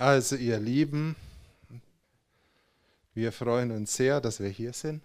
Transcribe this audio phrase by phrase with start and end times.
[0.00, 1.14] Also ihr Lieben,
[3.12, 5.02] wir freuen uns sehr, dass wir hier sind.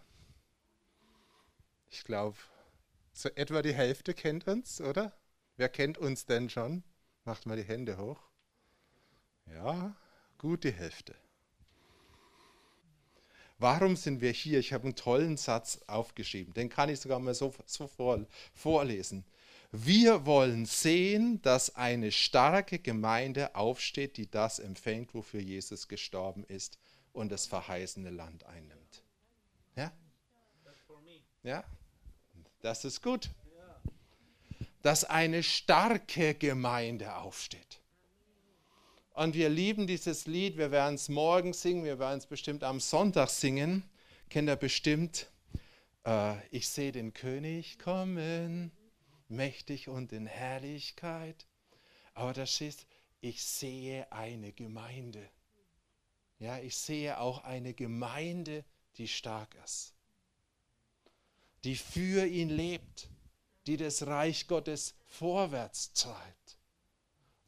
[1.89, 2.37] Ich glaube,
[3.11, 5.11] so etwa die Hälfte kennt uns, oder?
[5.57, 6.81] Wer kennt uns denn schon?
[7.25, 8.21] Macht mal die Hände hoch.
[9.47, 9.93] Ja,
[10.37, 11.13] gut die Hälfte.
[13.57, 14.59] Warum sind wir hier?
[14.59, 17.89] Ich habe einen tollen Satz aufgeschrieben, den kann ich sogar mal so, so
[18.53, 19.25] vorlesen.
[19.83, 26.79] Wir wollen sehen, dass eine starke Gemeinde aufsteht, die das empfängt, wofür Jesus gestorben ist
[27.11, 29.03] und das verheißene Land einnimmt.
[29.75, 29.91] Ja?
[31.43, 31.63] Ja?
[32.61, 33.29] Das ist gut.
[34.81, 37.81] Dass eine starke Gemeinde aufsteht.
[39.13, 40.57] Und wir lieben dieses Lied.
[40.57, 41.83] Wir werden es morgen singen.
[41.83, 43.83] Wir werden es bestimmt am Sonntag singen.
[44.29, 45.27] Kennt ihr bestimmt?
[46.05, 48.71] Äh, ich sehe den König kommen,
[49.27, 51.47] mächtig und in Herrlichkeit.
[52.13, 52.85] Aber da steht,
[53.21, 55.29] ich sehe eine Gemeinde.
[56.39, 58.65] Ja, ich sehe auch eine Gemeinde,
[58.97, 59.93] die stark ist,
[61.63, 63.09] die für ihn lebt,
[63.67, 66.54] die das Reich Gottes vorwärts treibt.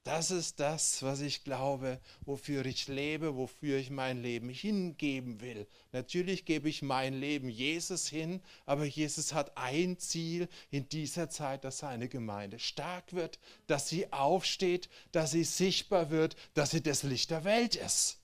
[0.07, 5.67] Das ist das, was ich glaube, wofür ich lebe, wofür ich mein Leben hingeben will.
[5.91, 11.65] Natürlich gebe ich mein Leben Jesus hin, aber Jesus hat ein Ziel in dieser Zeit,
[11.65, 17.03] dass seine Gemeinde stark wird, dass sie aufsteht, dass sie sichtbar wird, dass sie das
[17.03, 18.21] Licht der Welt ist.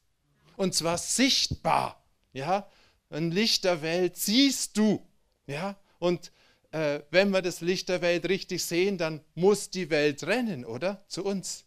[0.56, 2.02] Und zwar sichtbar.
[2.32, 2.66] Ja,
[3.10, 5.06] ein Licht der Welt siehst du.
[5.48, 6.32] Ja, und
[6.72, 11.04] äh, wenn wir das Licht der Welt richtig sehen, dann muss die Welt rennen, oder?
[11.10, 11.66] Zu uns.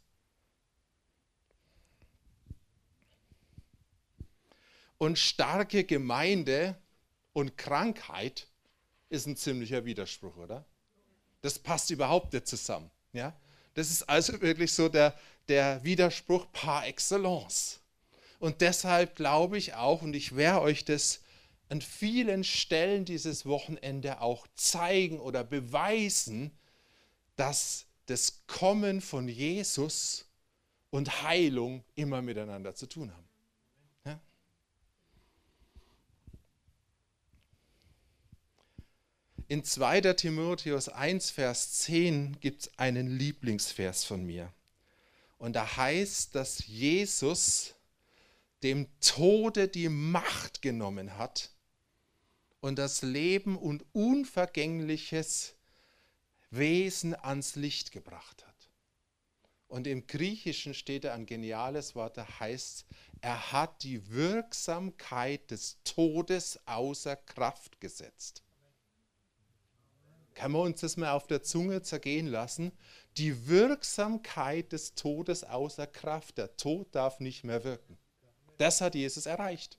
[4.99, 6.77] Und starke Gemeinde
[7.33, 8.49] und Krankheit
[9.09, 10.65] ist ein ziemlicher Widerspruch, oder?
[11.43, 12.91] Das passt überhaupt nicht zusammen.
[13.13, 13.39] Ja?
[13.75, 15.15] Das ist also wirklich so der,
[15.49, 17.81] der Widerspruch par excellence.
[18.39, 21.21] Und deshalb glaube ich auch, und ich werde euch das
[21.69, 26.57] an vielen Stellen dieses Wochenende auch zeigen oder beweisen,
[27.37, 30.27] dass das Kommen von Jesus
[30.91, 33.26] und Heilung immer miteinander zu tun haben.
[39.49, 40.01] In 2.
[40.15, 44.53] Timotheus 1, Vers 10 gibt es einen Lieblingsvers von mir.
[45.39, 47.77] Und da heißt, dass Jesus
[48.65, 51.53] dem Tode die Macht genommen hat
[52.59, 55.55] und das Leben und unvergängliches
[56.51, 58.71] Wesen ans Licht gebracht hat.
[59.69, 62.85] Und im Griechischen steht da ein geniales Wort, da heißt,
[63.21, 68.43] er hat die Wirksamkeit des Todes außer Kraft gesetzt
[70.37, 72.71] kann man uns das mal auf der Zunge zergehen lassen,
[73.17, 76.39] die Wirksamkeit des Todes außer Kraft.
[76.39, 77.99] Der Tod darf nicht mehr wirken.
[78.59, 79.79] Das hat Jesus erreicht.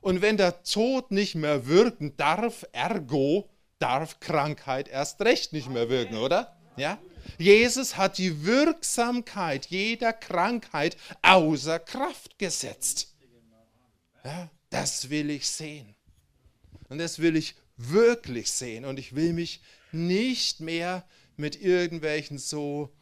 [0.00, 3.48] Und wenn der Tod nicht mehr wirken darf, ergo
[3.78, 6.56] darf Krankheit erst recht nicht mehr wirken, oder?
[6.76, 6.98] Ja?
[7.38, 13.14] Jesus hat die Wirksamkeit jeder Krankheit außer Kraft gesetzt.
[14.24, 15.94] Ja, das will ich sehen.
[16.88, 18.84] Und das will ich wirklich sehen.
[18.84, 19.62] Und ich will mich
[19.92, 21.06] nicht mehr
[21.36, 22.92] mit irgendwelchen so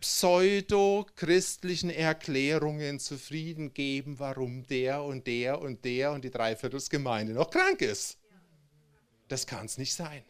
[0.00, 7.82] pseudo-christlichen Erklärungen zufrieden geben, warum der und der und der und die Dreiviertelsgemeinde noch krank
[7.82, 8.18] ist.
[9.28, 10.24] Das kann es nicht sein.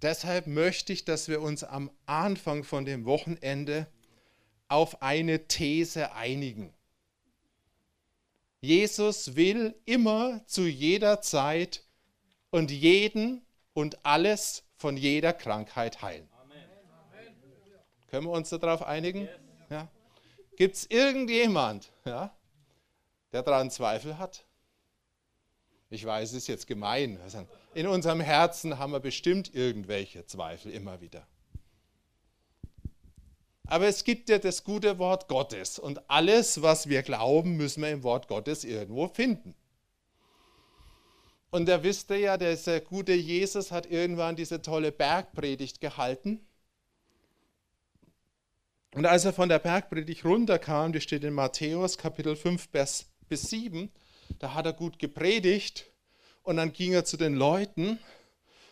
[0.00, 3.88] Deshalb möchte ich, dass wir uns am Anfang von dem Wochenende
[4.68, 6.72] auf eine These einigen.
[8.60, 11.84] Jesus will immer zu jeder Zeit
[12.50, 16.28] und jeden und alles von jeder Krankheit heilen.
[16.42, 16.64] Amen.
[18.08, 19.28] Können wir uns darauf einigen?
[19.70, 19.88] Ja.
[20.56, 22.36] Gibt es irgendjemand, ja,
[23.32, 24.44] der daran Zweifel hat?
[25.90, 27.20] Ich weiß, es ist jetzt gemein.
[27.74, 31.26] In unserem Herzen haben wir bestimmt irgendwelche Zweifel immer wieder.
[33.70, 37.90] Aber es gibt ja das gute Wort Gottes und alles, was wir glauben, müssen wir
[37.90, 39.54] im Wort Gottes irgendwo finden.
[41.50, 46.40] Und da wisst ihr ja, der gute Jesus hat irgendwann diese tolle Bergpredigt gehalten.
[48.94, 53.92] Und als er von der Bergpredigt runterkam, die steht in Matthäus Kapitel 5 bis 7,
[54.38, 55.84] da hat er gut gepredigt
[56.42, 57.98] und dann ging er zu den Leuten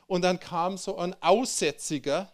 [0.07, 2.33] und dann kam so ein Aussätziger,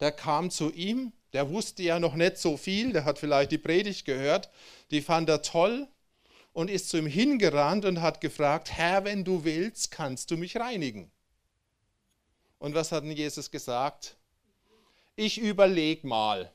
[0.00, 3.58] der kam zu ihm der wusste ja noch nicht so viel, der hat vielleicht die
[3.58, 4.50] Predigt gehört,
[4.90, 5.86] die fand er toll
[6.52, 10.56] und ist zu ihm hingerannt und hat gefragt, Herr, wenn du willst, kannst du mich
[10.56, 11.10] reinigen.
[12.58, 14.16] Und was hat denn Jesus gesagt?
[15.16, 16.52] ich überlege mal.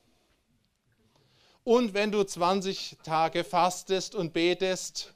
[1.63, 5.13] Und wenn du 20 Tage fastest und betest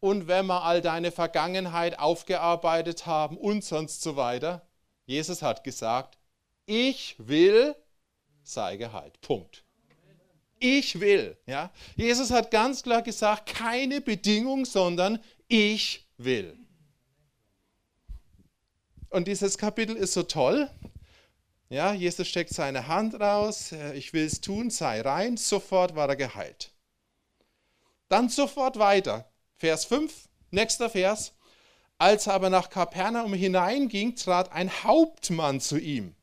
[0.00, 4.66] und wenn wir all deine Vergangenheit aufgearbeitet haben und sonst so weiter,
[5.06, 6.18] Jesus hat gesagt,
[6.66, 7.74] ich will,
[8.42, 9.20] sei geheilt.
[9.20, 9.64] Punkt.
[10.58, 11.36] Ich will.
[11.46, 11.72] Ja?
[11.96, 15.18] Jesus hat ganz klar gesagt, keine Bedingung, sondern
[15.48, 16.56] ich will.
[19.10, 20.70] Und dieses Kapitel ist so toll.
[21.68, 26.08] Ja, Jesus steckt seine Hand raus, äh, ich will es tun, sei rein, sofort war
[26.08, 26.70] er geheilt.
[28.08, 29.32] Dann sofort weiter.
[29.56, 31.32] Vers 5, nächster Vers.
[31.96, 36.14] Als er aber nach Kapernaum hineinging, trat ein Hauptmann zu ihm.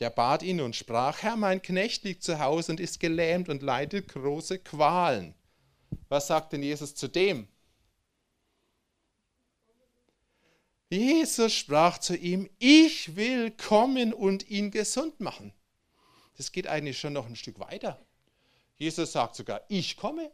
[0.00, 3.62] Der bat ihn und sprach, Herr, mein Knecht liegt zu Hause und ist gelähmt und
[3.62, 5.34] leidet große Qualen.
[6.08, 7.48] Was sagt denn Jesus zu dem?
[10.88, 15.52] Jesus sprach zu ihm, ich will kommen und ihn gesund machen.
[16.36, 18.00] Das geht eigentlich schon noch ein Stück weiter.
[18.76, 20.30] Jesus sagt sogar, ich komme.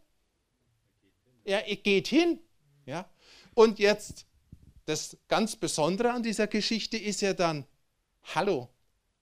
[1.45, 2.41] Er geht hin.
[2.85, 3.09] Ja?
[3.55, 4.27] Und jetzt,
[4.85, 7.67] das ganz Besondere an dieser Geschichte ist ja dann,
[8.35, 8.69] hallo,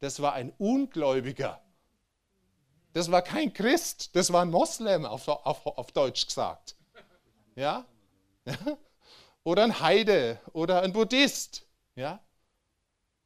[0.00, 1.62] das war ein Ungläubiger.
[2.92, 6.76] Das war kein Christ, das war ein Moslem, auf, auf, auf Deutsch gesagt.
[7.54, 7.86] Ja?
[9.44, 11.66] oder ein Heide oder ein Buddhist.
[11.94, 12.20] Ja?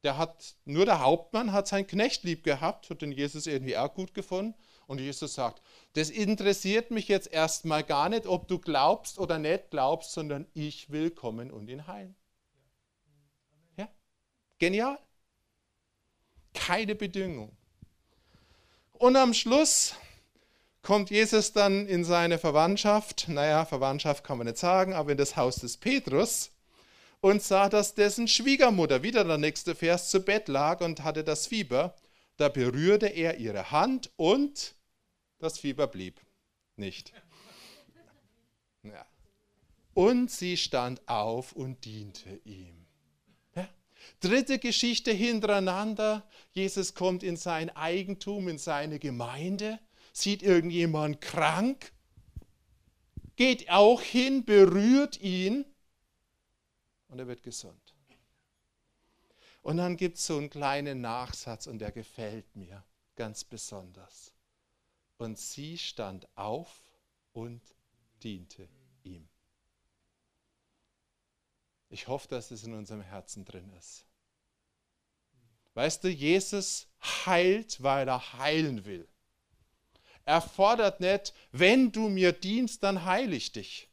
[0.03, 3.93] Der hat, nur der Hauptmann hat seinen Knecht lieb gehabt, hat den Jesus irgendwie auch
[3.93, 4.53] gut gefunden.
[4.85, 5.63] Und Jesus sagt,
[5.93, 10.91] das interessiert mich jetzt erstmal gar nicht, ob du glaubst oder nicht glaubst, sondern ich
[10.91, 12.15] will kommen und ihn heilen.
[13.77, 13.89] Ja?
[14.59, 14.99] Genial.
[16.55, 17.55] Keine Bedingung.
[18.93, 19.93] Und am Schluss
[20.81, 25.35] kommt Jesus dann in seine Verwandtschaft, naja, Verwandtschaft kann man nicht sagen, aber in das
[25.35, 26.51] Haus des Petrus
[27.21, 31.47] und sah, dass dessen Schwiegermutter, wieder der nächste Vers, zu Bett lag und hatte das
[31.47, 31.95] Fieber.
[32.37, 34.75] Da berührte er ihre Hand und
[35.39, 36.21] das Fieber blieb
[36.75, 37.13] nicht.
[38.83, 39.05] Ja.
[39.95, 42.84] Und sie stand auf und diente ihm.
[44.19, 46.27] Dritte Geschichte hintereinander.
[46.51, 49.79] Jesus kommt in sein Eigentum, in seine Gemeinde
[50.15, 51.91] sieht irgendjemand krank,
[53.35, 55.65] geht auch hin, berührt ihn
[57.09, 57.93] und er wird gesund.
[59.61, 62.83] Und dann gibt es so einen kleinen Nachsatz und der gefällt mir
[63.15, 64.31] ganz besonders.
[65.17, 66.69] Und sie stand auf
[67.33, 67.61] und
[68.23, 68.69] diente
[69.03, 69.27] ihm.
[71.89, 74.04] Ich hoffe, dass es in unserem Herzen drin ist.
[75.75, 76.87] Weißt du, Jesus
[77.25, 79.07] heilt, weil er heilen will.
[80.23, 83.89] Er fordert nicht, wenn du mir dienst, dann heile ich dich.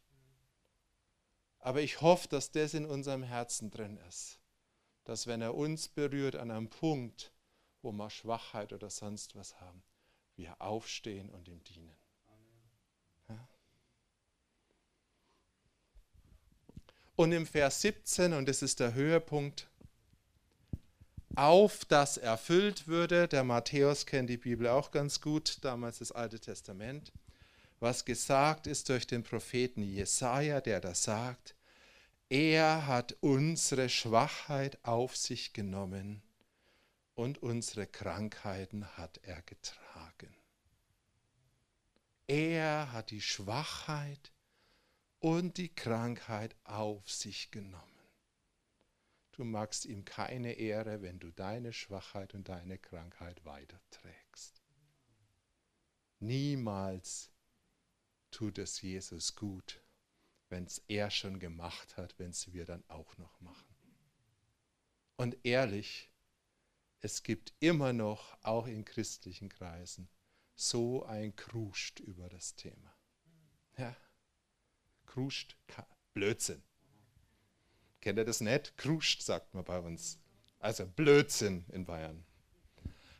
[1.58, 4.38] Aber ich hoffe, dass das in unserem Herzen drin ist.
[5.04, 7.32] Dass wenn er uns berührt an einem Punkt,
[7.82, 9.82] wo wir Schwachheit oder sonst was haben,
[10.36, 11.96] wir aufstehen und ihm dienen.
[13.28, 13.48] Ja?
[17.16, 19.68] Und im Vers 17, und das ist der Höhepunkt,
[21.36, 23.28] auf das erfüllt würde.
[23.28, 27.12] Der Matthäus kennt die Bibel auch ganz gut, damals das Alte Testament.
[27.80, 31.54] Was gesagt ist durch den Propheten Jesaja, der da sagt:
[32.28, 36.22] Er hat unsere Schwachheit auf sich genommen
[37.14, 40.34] und unsere Krankheiten hat er getragen.
[42.26, 44.32] Er hat die Schwachheit
[45.18, 47.91] und die Krankheit auf sich genommen.
[49.42, 54.62] Du magst ihm keine Ehre, wenn du deine Schwachheit und deine Krankheit weiterträgst.
[56.20, 57.32] Niemals
[58.30, 59.82] tut es Jesus gut,
[60.48, 63.74] wenn es er schon gemacht hat, wenn es wir dann auch noch machen.
[65.16, 66.08] Und ehrlich,
[67.00, 70.08] es gibt immer noch, auch in christlichen Kreisen,
[70.54, 72.96] so ein Kruscht über das Thema.
[73.76, 73.96] Ja,
[75.04, 75.56] Kruscht,
[76.14, 76.62] Blödsinn.
[78.02, 78.76] Kennt ihr das nicht?
[78.76, 80.18] Kruscht, sagt man bei uns.
[80.58, 82.24] Also Blödsinn in Bayern.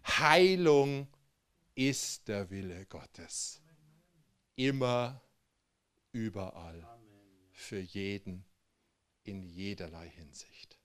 [0.04, 1.06] Heilung
[1.76, 3.62] ist der Wille Gottes.
[4.56, 5.22] Immer,
[6.10, 6.84] überall,
[7.52, 8.44] für jeden,
[9.22, 10.76] in jederlei Hinsicht.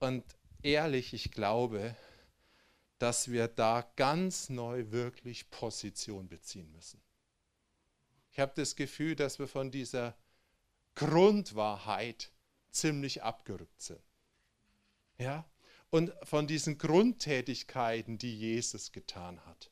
[0.00, 0.24] Und
[0.62, 1.96] ehrlich, ich glaube,
[2.98, 7.00] dass wir da ganz neu wirklich Position beziehen müssen.
[8.32, 10.16] Ich habe das Gefühl, dass wir von dieser
[10.94, 12.30] Grundwahrheit
[12.70, 14.02] ziemlich abgerückt sind.
[15.18, 15.44] Ja?
[15.90, 19.70] Und von diesen Grundtätigkeiten, die Jesus getan hat.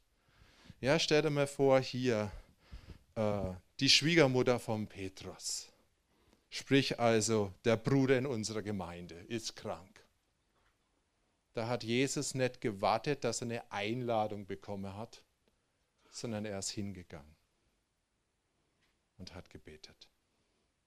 [0.81, 2.31] Ja, stell dir mal vor, hier
[3.15, 5.69] äh, die Schwiegermutter von Petrus.
[6.51, 10.05] Sprich also, der Bruder in unserer Gemeinde ist krank.
[11.55, 15.23] da hat Jesus nicht gewartet, dass er eine Einladung bekommen hat,
[16.11, 17.37] sondern er ist hingegangen
[19.19, 20.12] und hat gebetet.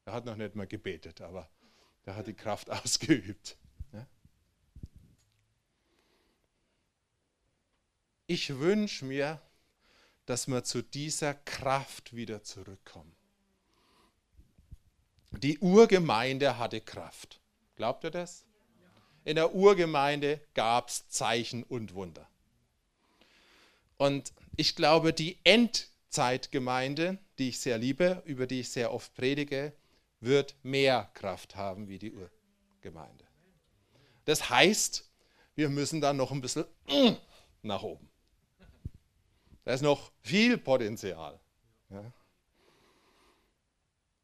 [0.05, 1.49] Er hat noch nicht mal gebetet, aber
[2.05, 3.57] er hat die Kraft ausgeübt.
[8.27, 9.39] Ich wünsche mir,
[10.25, 13.15] dass wir zu dieser Kraft wieder zurückkommen.
[15.31, 17.39] Die Urgemeinde hatte Kraft.
[17.75, 18.45] Glaubt ihr das?
[19.25, 22.27] In der Urgemeinde gab es Zeichen und Wunder.
[23.97, 29.73] Und ich glaube, die Endzeitgemeinde, die ich sehr liebe, über die ich sehr oft predige,
[30.25, 33.25] wird mehr Kraft haben wie die Urgemeinde.
[34.25, 35.09] Das heißt,
[35.55, 36.65] wir müssen dann noch ein bisschen
[37.61, 38.09] nach oben.
[39.63, 41.39] Da ist noch viel Potenzial.
[41.89, 42.11] Ja.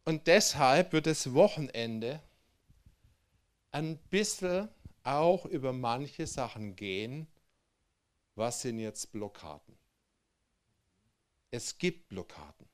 [0.06, 2.22] Und deshalb wird das Wochenende
[3.72, 4.70] ein bisschen
[5.04, 7.28] auch über manche Sachen gehen.
[8.36, 9.78] Was sind jetzt Blockaden?
[11.52, 12.68] Es gibt Blockaden.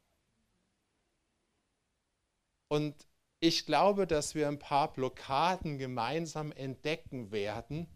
[2.69, 3.06] Und
[3.39, 7.87] ich glaube, dass wir ein paar Blockaden gemeinsam entdecken werden,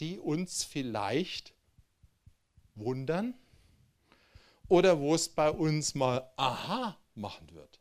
[0.00, 1.54] die uns vielleicht
[2.74, 3.34] wundern
[4.68, 7.80] oder wo es bei uns mal aha machen wird.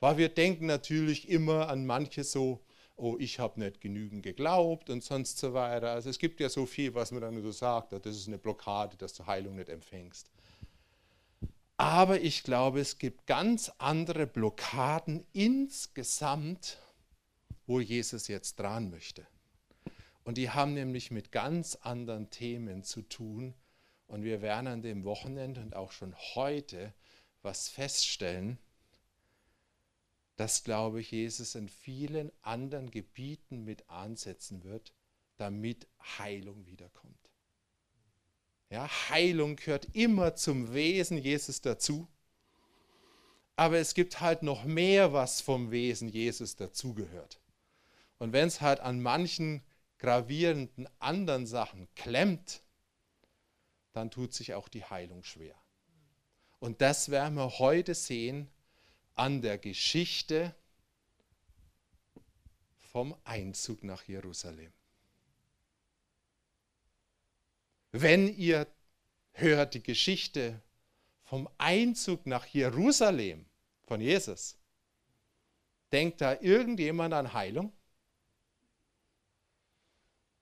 [0.00, 2.64] Weil wir denken natürlich immer an manche so,
[2.96, 5.90] oh, ich habe nicht genügend geglaubt und sonst so weiter.
[5.90, 8.96] Also es gibt ja so viel, was man dann so sagt, das ist eine Blockade,
[8.96, 10.30] dass du Heilung nicht empfängst.
[11.78, 16.78] Aber ich glaube, es gibt ganz andere Blockaden insgesamt,
[17.66, 19.26] wo Jesus jetzt dran möchte.
[20.24, 23.54] Und die haben nämlich mit ganz anderen Themen zu tun,
[24.08, 26.94] und wir werden an dem Wochenende und auch schon heute
[27.42, 28.58] was feststellen,
[30.36, 34.92] dass, glaube ich, Jesus in vielen anderen Gebieten mit ansetzen wird,
[35.38, 37.25] damit Heilung wiederkommt.
[38.70, 42.08] Ja, Heilung gehört immer zum Wesen Jesus dazu.
[43.54, 47.40] Aber es gibt halt noch mehr, was vom Wesen Jesus dazugehört.
[48.18, 49.62] Und wenn es halt an manchen
[49.98, 52.62] gravierenden anderen Sachen klemmt,
[53.92, 55.54] dann tut sich auch die Heilung schwer.
[56.58, 58.50] Und das werden wir heute sehen
[59.14, 60.54] an der Geschichte
[62.92, 64.72] vom Einzug nach Jerusalem.
[67.98, 68.66] Wenn ihr
[69.32, 70.60] hört die Geschichte
[71.24, 73.46] vom Einzug nach Jerusalem
[73.86, 74.58] von Jesus,
[75.90, 77.72] denkt da irgendjemand an Heilung?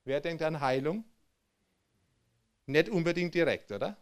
[0.03, 1.05] Wer denkt an Heilung?
[2.67, 3.97] Nicht unbedingt direkt, oder?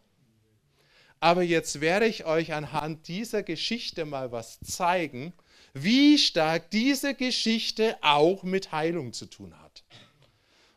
[1.21, 5.35] Aber jetzt werde ich euch anhand dieser Geschichte mal was zeigen,
[5.75, 9.85] wie stark diese Geschichte auch mit Heilung zu tun hat.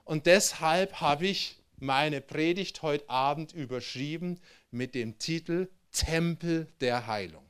[0.03, 4.39] Und deshalb habe ich meine Predigt heute Abend überschrieben
[4.72, 7.44] mit dem Titel Tempel der Heilung.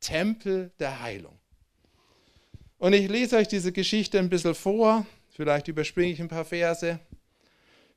[0.00, 1.38] Tempel der Heilung.
[2.78, 6.98] Und ich lese euch diese Geschichte ein bisschen vor, vielleicht überspringe ich ein paar Verse.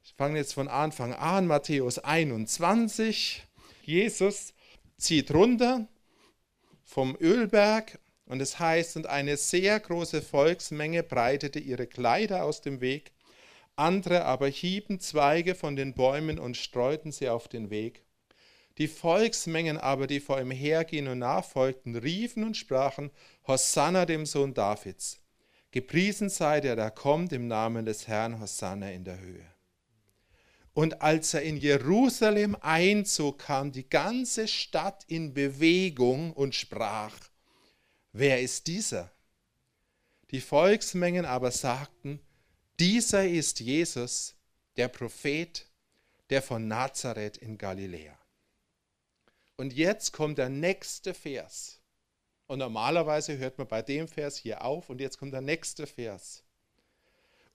[0.03, 3.43] Ich fange jetzt von Anfang an, Matthäus 21.
[3.85, 4.53] Jesus
[4.97, 5.87] zieht runter
[6.83, 12.81] vom Ölberg und es heißt, und eine sehr große Volksmenge breitete ihre Kleider aus dem
[12.81, 13.11] Weg,
[13.75, 18.03] andere aber hieben Zweige von den Bäumen und streuten sie auf den Weg.
[18.77, 23.11] Die Volksmengen aber, die vor ihm hergehen und nachfolgten, riefen und sprachen,
[23.47, 25.19] Hosanna dem Sohn Davids.
[25.71, 29.45] Gepriesen sei der, der kommt im Namen des Herrn, Hosanna in der Höhe.
[30.73, 37.15] Und als er in Jerusalem einzog, kam die ganze Stadt in Bewegung und sprach,
[38.11, 39.11] wer ist dieser?
[40.31, 42.19] Die Volksmengen aber sagten,
[42.79, 44.35] dieser ist Jesus,
[44.77, 45.67] der Prophet,
[46.29, 48.17] der von Nazareth in Galiläa.
[49.55, 51.79] Und jetzt kommt der nächste Vers.
[52.47, 56.43] Und normalerweise hört man bei dem Vers hier auf und jetzt kommt der nächste Vers.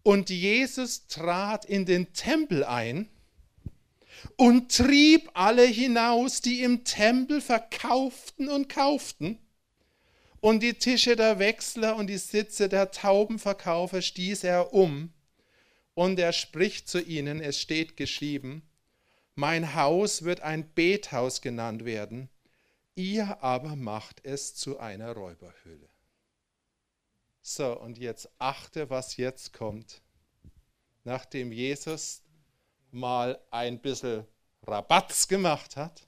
[0.02, 3.08] Und Jesus trat in den Tempel ein
[4.36, 9.38] und trieb alle hinaus, die im Tempel verkauften und kauften.
[10.40, 15.12] Und die Tische der Wechsler und die Sitze der Taubenverkaufer stieß er um.
[15.94, 18.62] Und er spricht zu ihnen, es steht geschrieben,
[19.34, 22.28] mein Haus wird ein Bethaus genannt werden,
[22.94, 25.88] ihr aber macht es zu einer Räuberhöhle.
[27.40, 30.02] So, und jetzt achte, was jetzt kommt.
[31.04, 32.22] Nachdem Jesus
[32.90, 34.26] mal ein bisschen
[34.66, 36.07] Rabatz gemacht hat,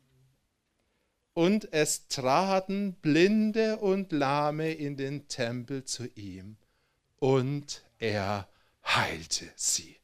[1.41, 6.59] und es traten Blinde und Lahme in den Tempel zu ihm,
[7.17, 8.47] und er
[8.85, 9.97] heilte sie.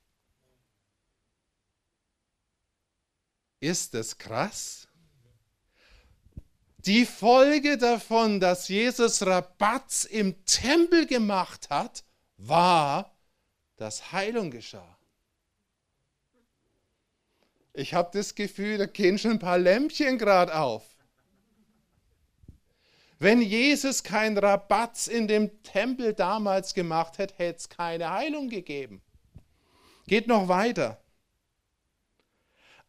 [3.60, 4.88] Ist das krass?
[6.78, 12.02] Die Folge davon, dass Jesus Rabatz im Tempel gemacht hat,
[12.38, 13.14] war,
[13.76, 14.96] dass Heilung geschah.
[17.74, 20.95] Ich habe das Gefühl, da gehen schon ein paar Lämpchen gerade auf.
[23.18, 29.00] Wenn Jesus keinen Rabatz in dem Tempel damals gemacht hätte, hätte es keine Heilung gegeben.
[30.06, 31.00] Geht noch weiter.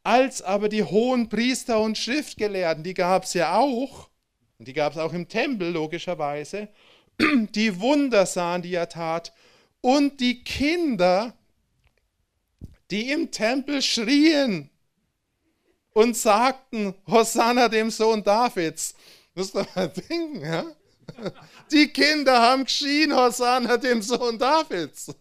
[0.04, 4.10] Als aber die hohen Priester und Schriftgelehrten, die gab es ja auch,
[4.58, 6.70] und die gab es auch im Tempel logischerweise,
[7.20, 9.34] die Wunder sahen, die er tat,
[9.82, 11.34] und die Kinder,
[12.92, 14.70] die im Tempel schrien
[15.94, 18.96] und sagten, Hosanna dem Sohn Davids.
[19.38, 20.66] Müsst ihr mal denken, ja?
[21.72, 25.14] Die Kinder haben geschrien, Hosanna dem Sohn Davids.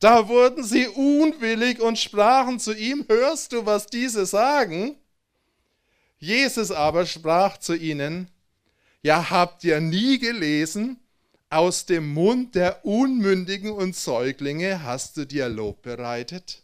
[0.00, 4.96] Da wurden sie unwillig und sprachen zu ihm, hörst du, was diese sagen?
[6.18, 8.28] Jesus aber sprach zu ihnen,
[9.02, 10.98] ja habt ihr nie gelesen,
[11.48, 16.63] aus dem Mund der Unmündigen und Säuglinge hast du dir Lob bereitet?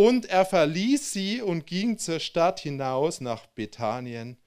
[0.00, 4.38] Und er verließ sie und ging zur Stadt hinaus nach Bethanien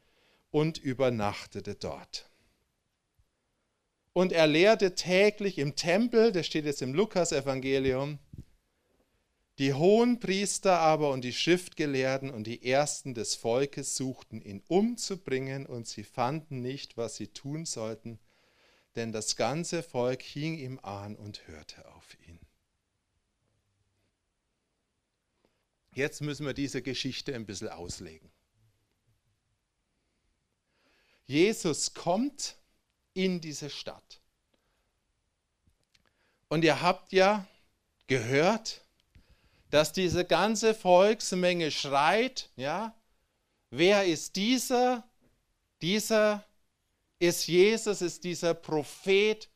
[0.50, 2.28] und übernachtete dort.
[4.14, 8.18] Und er lehrte täglich im Tempel, das steht jetzt im Lukas-Evangelium,
[9.60, 15.68] die hohen Priester aber und die Schriftgelehrten und die Ersten des Volkes suchten ihn umzubringen
[15.68, 18.18] und sie fanden nicht, was sie tun sollten,
[18.96, 22.43] denn das ganze Volk hing ihm an und hörte auf ihn.
[25.96, 28.32] Jetzt müssen wir diese Geschichte ein bisschen auslegen.
[31.26, 32.58] Jesus kommt
[33.14, 34.20] in diese Stadt.
[36.50, 37.48] Und ihr habt ja
[38.08, 38.82] gehört,
[39.70, 42.96] dass diese ganze Volksmenge schreit, ja,
[43.70, 45.08] wer ist dieser?
[45.82, 46.44] Dieser
[47.20, 49.50] ist Jesus, ist dieser Prophet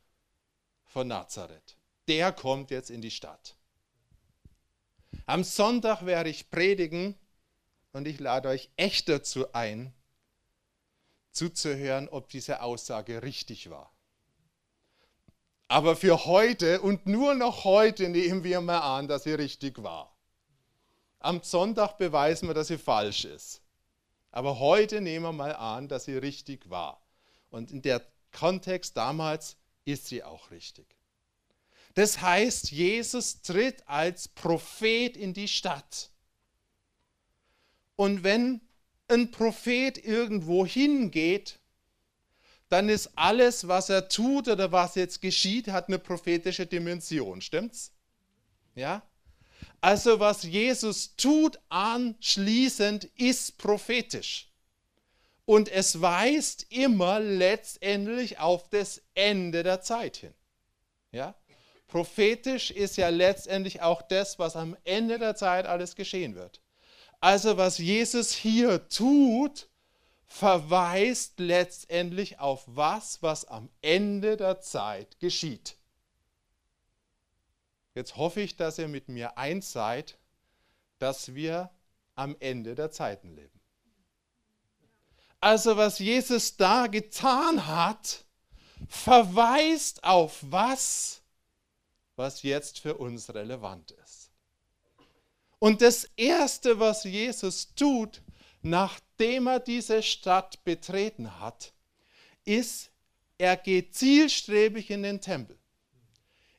[0.85, 1.77] von Nazareth.
[2.07, 3.56] Der kommt jetzt in die Stadt.
[5.27, 7.13] Am Sonntag werde ich predigen
[7.91, 9.93] und ich lade euch echt dazu ein,
[11.31, 13.91] zuzuhören, ob diese Aussage richtig war.
[15.67, 20.15] Aber für heute und nur noch heute nehmen wir mal an, dass sie richtig war.
[21.19, 23.61] Am Sonntag beweisen wir, dass sie falsch ist.
[24.31, 27.01] Aber heute nehmen wir mal an, dass sie richtig war.
[27.49, 30.96] Und in der Kontext damals ist sie auch richtig.
[31.97, 36.11] Das heißt, Jesus tritt als Prophet in die Stadt.
[37.95, 38.61] Und wenn
[39.07, 41.57] ein Prophet irgendwo hingeht,
[42.69, 47.41] dann ist alles, was er tut oder was jetzt geschieht, hat eine prophetische Dimension.
[47.41, 47.91] Stimmt's?
[48.75, 49.01] Ja?
[49.81, 54.51] Also was Jesus tut anschließend ist prophetisch.
[55.45, 60.35] Und es weist immer letztendlich auf das Ende der Zeit hin.
[61.11, 61.33] Ja?
[61.87, 66.61] Prophetisch ist ja letztendlich auch das, was am Ende der Zeit alles geschehen wird.
[67.19, 69.69] Also was Jesus hier tut,
[70.25, 75.77] verweist letztendlich auf was, was am Ende der Zeit geschieht.
[77.95, 80.17] Jetzt hoffe ich, dass ihr mit mir eins seid,
[80.99, 81.71] dass wir
[82.15, 83.59] am Ende der Zeiten leben.
[85.39, 88.25] Also was Jesus da getan hat,
[88.89, 91.21] verweist auf was,
[92.17, 94.31] was jetzt für uns relevant ist.
[95.59, 98.21] Und das Erste, was Jesus tut,
[98.61, 101.73] nachdem er diese Stadt betreten hat,
[102.43, 102.91] ist,
[103.37, 105.57] er geht zielstrebig in den Tempel.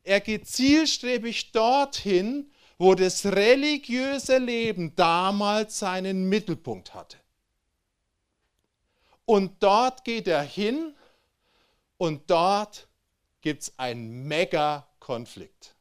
[0.04, 7.18] Er geht zielstrebig dorthin, wo das religiöse Leben damals seinen Mittelpunkt hatte.
[9.24, 10.94] Und dort geht er hin
[11.98, 12.88] und dort
[13.40, 14.26] gibt es einen
[15.08, 15.74] Mega-Konflikt.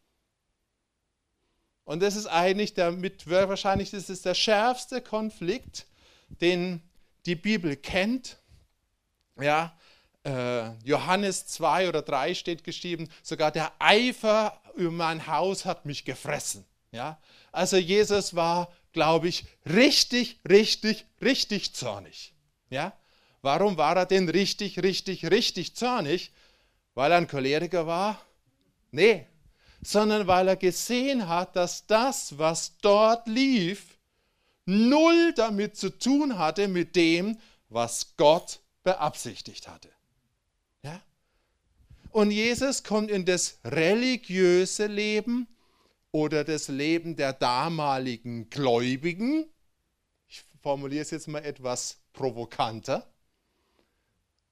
[1.83, 5.85] Und das ist eigentlich der, mit, wahrscheinlich das ist der schärfste Konflikt,
[6.41, 6.81] den
[7.25, 8.37] die Bibel kennt.
[9.39, 9.77] Ja,
[10.25, 16.03] äh, Johannes 2 oder 3 steht geschrieben, sogar der Eifer über mein Haus hat mich
[16.03, 16.65] gefressen.
[16.91, 17.19] Ja,
[17.51, 22.33] also Jesus war, glaube ich, richtig, richtig, richtig zornig.
[22.69, 22.93] Ja,
[23.41, 26.31] warum war er denn richtig, richtig, richtig zornig?
[26.95, 28.19] Weil er ein Choleriker war?
[28.91, 29.27] Nee,
[29.81, 33.97] sondern weil er gesehen hat, dass das, was dort lief,
[34.65, 37.37] null damit zu tun hatte mit dem,
[37.69, 39.89] was Gott beabsichtigt hatte.
[40.83, 41.01] Ja?
[42.11, 45.47] Und Jesus kommt in das religiöse Leben
[46.11, 49.45] oder das Leben der damaligen Gläubigen.
[50.27, 53.07] Ich formuliere es jetzt mal etwas provokanter.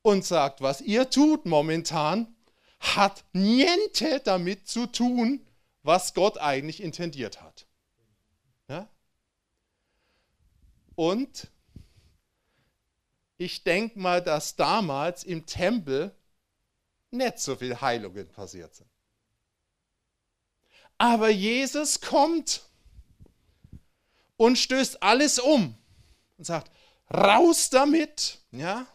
[0.02, 2.35] Und sagt, was ihr tut momentan,
[2.86, 5.46] hat niente damit zu tun,
[5.84, 7.66] was Gott eigentlich intendiert hat.
[8.68, 8.88] Ja?
[10.96, 11.50] Und
[13.38, 16.16] ich denke mal, dass damals im Tempel
[17.12, 18.90] nicht so viel Heilungen passiert sind.
[20.98, 22.62] Aber Jesus kommt
[24.38, 25.76] und stößt alles um
[26.38, 26.72] und sagt,
[27.14, 28.40] raus damit.
[28.52, 28.88] Ja?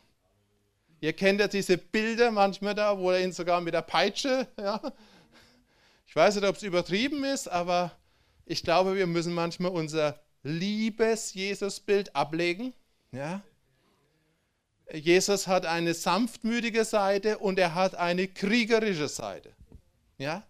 [1.01, 4.81] Ihr kennt ja diese Bilder manchmal da, wo er ihn sogar mit der Peitsche, ja.
[6.07, 7.93] Ich weiß nicht, ob es übertrieben ist, aber
[8.45, 12.73] ich glaube, wir müssen manchmal unser liebes Jesus-Bild ablegen.
[13.13, 13.43] Ja.
[14.93, 19.53] Jesus hat eine sanftmütige Seite und er hat eine kriegerische Seite.
[20.19, 20.45] Ja?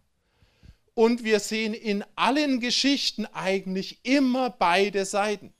[0.94, 5.52] Und wir sehen in allen Geschichten eigentlich immer beide Seiten.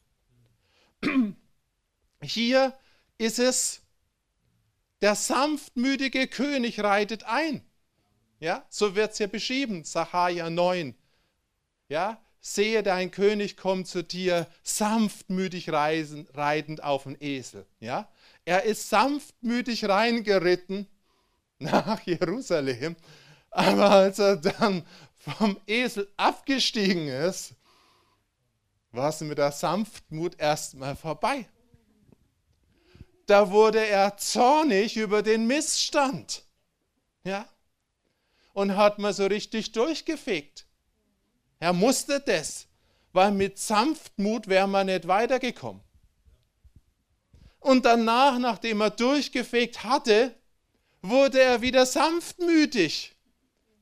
[2.22, 2.74] Hier
[3.18, 3.79] ist es,
[5.02, 7.64] der sanftmütige König reitet ein.
[8.38, 10.94] Ja, so wird es hier beschrieben, Sacharja 9.
[11.88, 17.66] Ja, sehe, dein König kommt zu dir sanftmütig reisen, reitend auf dem Esel.
[17.80, 18.08] Ja,
[18.44, 20.86] er ist sanftmütig reingeritten
[21.58, 22.96] nach Jerusalem,
[23.50, 24.86] aber als er dann
[25.18, 27.54] vom Esel abgestiegen ist,
[28.92, 31.46] war es mit der Sanftmut erstmal vorbei.
[33.30, 36.42] Da wurde er zornig über den Missstand.
[37.22, 37.48] Ja?
[38.54, 40.66] Und hat mal so richtig durchgefegt.
[41.60, 42.66] Er musste das,
[43.12, 45.80] weil mit Sanftmut wäre man nicht weitergekommen.
[47.60, 50.34] Und danach, nachdem er durchgefegt hatte,
[51.00, 53.14] wurde er wieder sanftmütig,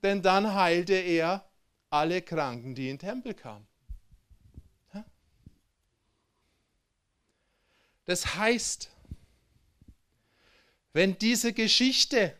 [0.02, 1.48] denn dann heilte er
[1.88, 3.66] alle Kranken, die in den Tempel kamen.
[8.04, 8.90] Das heißt,
[10.98, 12.36] wenn diese Geschichte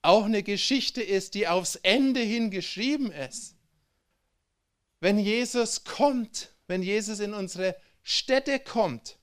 [0.00, 3.56] auch eine Geschichte ist, die aufs Ende hin geschrieben ist,
[5.00, 7.74] wenn Jesus kommt, wenn Jesus in unsere
[8.04, 9.18] Städte kommt,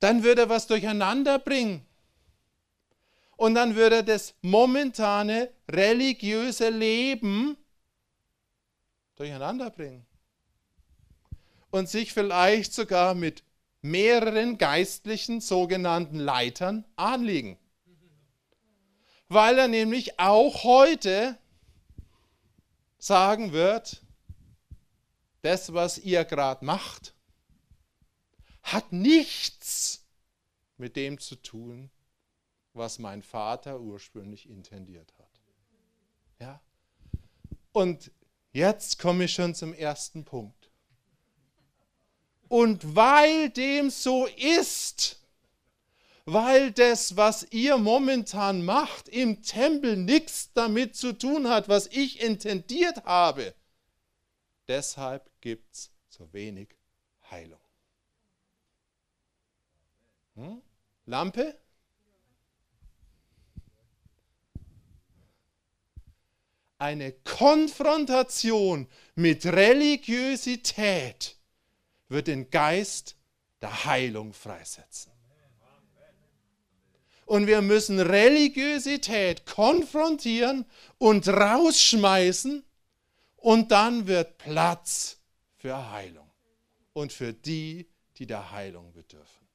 [0.00, 1.80] dann würde er was durcheinander bringen.
[3.38, 7.56] Und dann würde er das momentane religiöse Leben
[9.14, 10.04] durcheinander bringen.
[11.70, 13.45] Und sich vielleicht sogar mit
[13.90, 17.58] mehreren geistlichen sogenannten Leitern anliegen.
[19.28, 21.38] Weil er nämlich auch heute
[22.98, 24.02] sagen wird,
[25.42, 27.14] das, was ihr gerade macht,
[28.62, 30.04] hat nichts
[30.76, 31.90] mit dem zu tun,
[32.72, 35.40] was mein Vater ursprünglich intendiert hat.
[36.40, 36.60] Ja?
[37.72, 38.10] Und
[38.52, 40.65] jetzt komme ich schon zum ersten Punkt.
[42.48, 45.20] Und weil dem so ist,
[46.24, 52.20] weil das, was ihr momentan macht, im Tempel nichts damit zu tun hat, was ich
[52.20, 53.54] intendiert habe,
[54.68, 56.76] deshalb gibt es so wenig
[57.30, 57.60] Heilung.
[60.34, 60.60] Hm?
[61.06, 61.56] Lampe?
[66.78, 71.36] Eine Konfrontation mit Religiosität
[72.08, 73.16] wird den Geist
[73.60, 75.12] der Heilung freisetzen.
[77.24, 80.64] Und wir müssen Religiosität konfrontieren
[80.98, 82.64] und rausschmeißen
[83.36, 85.18] und dann wird Platz
[85.56, 86.30] für Heilung
[86.92, 89.48] und für die, die der Heilung bedürfen.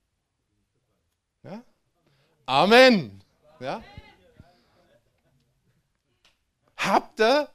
[1.44, 1.64] Ja?
[2.46, 3.24] Amen.
[3.62, 3.82] Ja?
[6.76, 7.50] Habt ihr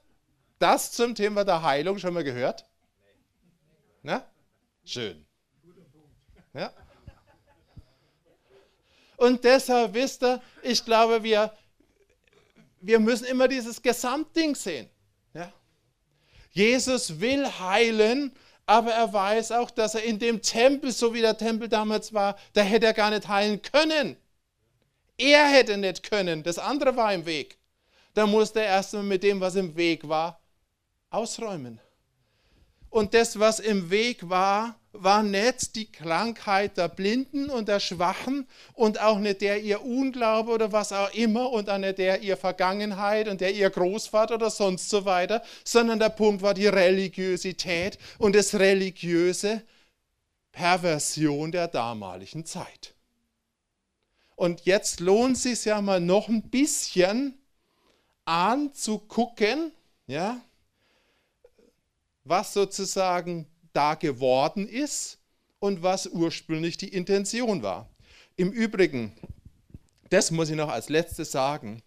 [0.59, 2.65] das zum Thema der Heilung schon mal gehört?
[4.03, 4.27] Na?
[4.87, 5.27] Schön.
[6.55, 6.73] Ja?
[9.17, 11.53] Und deshalb wisst ihr, ich glaube, wir,
[12.81, 14.89] wir müssen immer dieses Gesamtding sehen.
[15.35, 15.53] Ja?
[16.53, 18.33] Jesus will heilen,
[18.65, 22.37] aber er weiß auch, dass er in dem Tempel, so wie der Tempel damals war,
[22.53, 24.17] da hätte er gar nicht heilen können.
[25.19, 27.59] Er hätte nicht können, das andere war im Weg.
[28.15, 30.41] Da musste er erstmal mit dem, was im Weg war,
[31.11, 31.81] ausräumen.
[32.91, 38.47] Und das, was im Weg war, war nicht die Krankheit der Blinden und der Schwachen
[38.75, 42.37] und auch nicht der ihr Unglaube oder was auch immer und auch nicht der ihr
[42.37, 47.99] Vergangenheit und der ihr Großvater oder sonst so weiter, sondern der Punkt war die Religiosität
[48.19, 49.63] und das religiöse
[50.53, 52.95] Perversion der damaligen Zeit.
[54.37, 57.39] Und jetzt lohnt es sich ja mal noch ein bisschen
[58.25, 59.73] anzugucken,
[60.07, 60.41] ja,
[62.29, 65.19] was sozusagen da geworden ist
[65.59, 67.89] und was ursprünglich die Intention war.
[68.37, 69.17] Im Übrigen,
[70.11, 71.83] das muss ich noch als letztes sagen,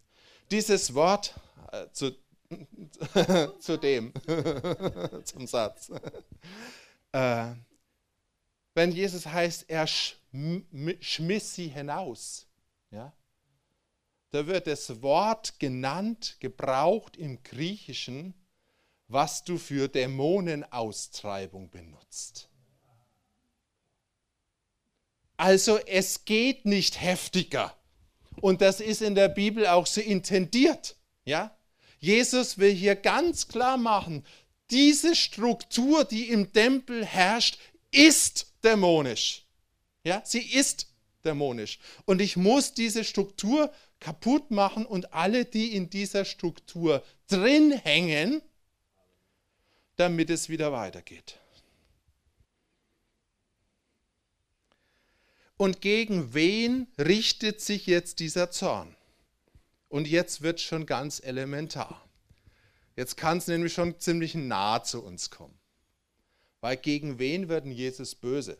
[0.51, 1.33] dieses Wort
[1.71, 2.11] äh, zu,
[3.59, 4.13] zu dem,
[5.23, 5.91] zum Satz.
[7.11, 7.55] Äh,
[8.75, 12.45] wenn Jesus heißt, er schmiss sie hinaus,
[12.91, 13.11] ja,
[14.29, 18.35] da wird das Wort genannt, gebraucht im Griechischen,
[19.09, 22.47] was du für Dämonenaustreibung benutzt.
[25.35, 27.75] Also es geht nicht heftiger.
[28.39, 30.95] Und das ist in der Bibel auch so intendiert.
[31.25, 31.57] Ja?
[31.99, 34.25] Jesus will hier ganz klar machen,
[34.69, 37.57] diese Struktur, die im Tempel herrscht,
[37.91, 39.45] ist dämonisch.
[40.03, 40.87] Ja, sie ist
[41.25, 41.79] dämonisch.
[42.05, 48.41] Und ich muss diese Struktur kaputt machen und alle, die in dieser Struktur drin hängen,
[49.99, 51.37] damit es wieder weitergeht.
[55.57, 58.95] Und gegen wen richtet sich jetzt dieser Zorn?
[59.89, 62.01] Und jetzt wird schon ganz elementar.
[62.95, 65.59] Jetzt kann es nämlich schon ziemlich nah zu uns kommen.
[66.61, 68.57] Weil gegen wen wird Jesus böse?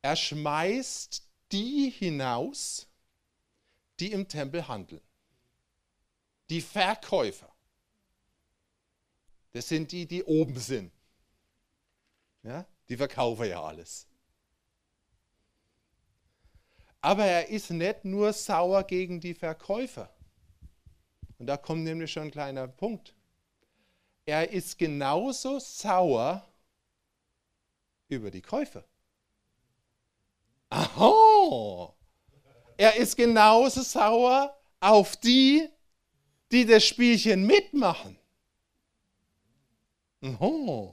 [0.00, 1.22] Er schmeißt
[1.52, 2.88] die hinaus,
[4.00, 5.02] die im Tempel handeln.
[6.50, 7.51] Die Verkäufer.
[9.52, 10.92] Das sind die, die oben sind.
[12.42, 12.66] Ja?
[12.88, 14.06] Die verkaufen ja alles.
[17.00, 20.14] Aber er ist nicht nur sauer gegen die Verkäufer.
[21.38, 23.14] Und da kommt nämlich schon ein kleiner Punkt.
[24.24, 26.48] Er ist genauso sauer
[28.08, 28.84] über die Käufer.
[30.70, 31.92] Aha!
[32.76, 35.68] Er ist genauso sauer auf die,
[36.52, 38.16] die das Spielchen mitmachen.
[40.22, 40.90] Oh.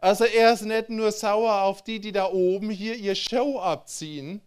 [0.00, 4.42] Also er ist nicht nur sauer auf die, die da oben hier ihr Show abziehen,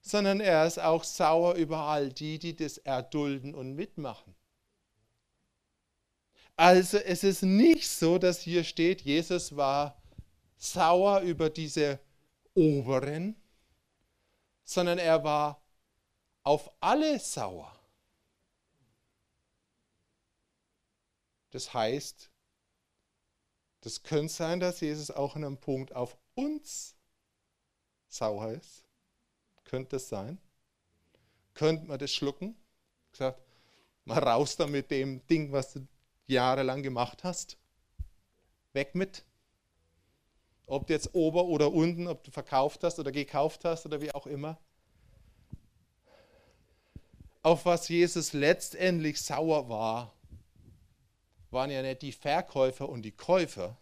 [0.00, 4.34] sondern er ist auch sauer über all die, die das erdulden und mitmachen.
[6.56, 10.02] Also es ist nicht so, dass hier steht, Jesus war
[10.58, 11.98] sauer über diese
[12.54, 13.36] Oberen,
[14.64, 15.62] sondern er war
[16.42, 17.72] auf alle sauer.
[21.52, 22.30] Das heißt,
[23.82, 26.96] das könnte sein, dass Jesus auch an einem Punkt auf uns
[28.08, 28.84] sauer ist.
[29.64, 30.38] Könnte das sein?
[31.54, 32.56] Könnte man das schlucken?
[33.12, 33.42] Gesagt,
[34.04, 35.86] mal raus da mit dem Ding, was du
[36.26, 37.58] jahrelang gemacht hast.
[38.72, 39.24] Weg mit.
[40.66, 44.12] Ob du jetzt ober oder unten, ob du verkauft hast oder gekauft hast oder wie
[44.12, 44.58] auch immer.
[47.42, 50.14] Auf was Jesus letztendlich sauer war,
[51.52, 53.76] waren ja nicht die Verkäufer und die Käufer,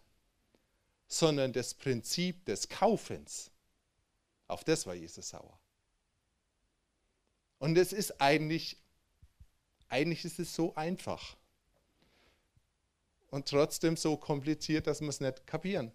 [1.07, 3.51] sondern das Prinzip des Kaufens.
[4.47, 5.59] Auf das war Jesus sauer.
[7.59, 8.77] Und es ist eigentlich,
[9.87, 11.37] eigentlich ist es so einfach.
[13.29, 15.91] Und trotzdem so kompliziert, dass wir es nicht kapieren.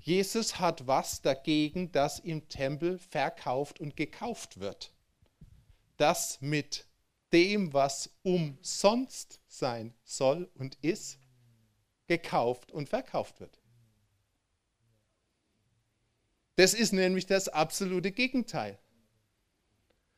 [0.00, 4.92] Jesus hat was dagegen, dass im Tempel verkauft und gekauft wird.
[5.96, 6.86] Das mit
[7.36, 11.18] dem, was umsonst sein soll und ist,
[12.06, 13.60] gekauft und verkauft wird.
[16.54, 18.78] Das ist nämlich das absolute Gegenteil.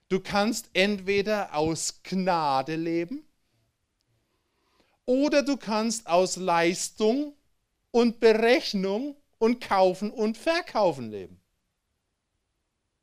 [0.08, 3.26] Du kannst entweder aus Gnade leben
[5.04, 7.34] oder du kannst aus Leistung
[7.90, 11.40] und Berechnung und Kaufen und Verkaufen leben.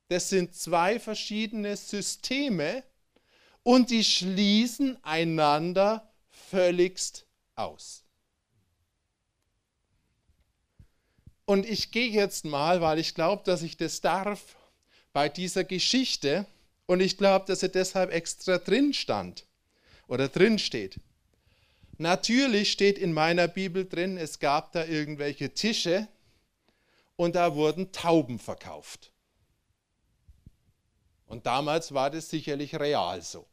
[0.08, 2.86] Das sind zwei verschiedene Systeme,
[3.66, 7.26] und die schließen einander völligst
[7.56, 8.04] aus.
[11.46, 14.56] Und ich gehe jetzt mal, weil ich glaube, dass ich das darf,
[15.14, 16.46] bei dieser Geschichte
[16.86, 19.48] und ich glaube, dass er deshalb extra drin stand
[20.08, 21.00] oder drin steht.
[21.98, 26.08] Natürlich steht in meiner Bibel drin, es gab da irgendwelche Tische
[27.16, 29.12] und da wurden Tauben verkauft.
[31.26, 33.48] Und damals war das sicherlich real so.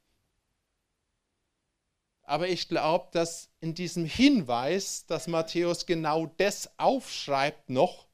[2.23, 8.07] Aber ich glaube, dass in diesem Hinweis, dass Matthäus genau das aufschreibt, noch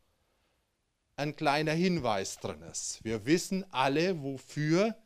[1.16, 3.04] ein kleiner Hinweis drin ist.
[3.04, 4.96] Wir wissen alle, wofür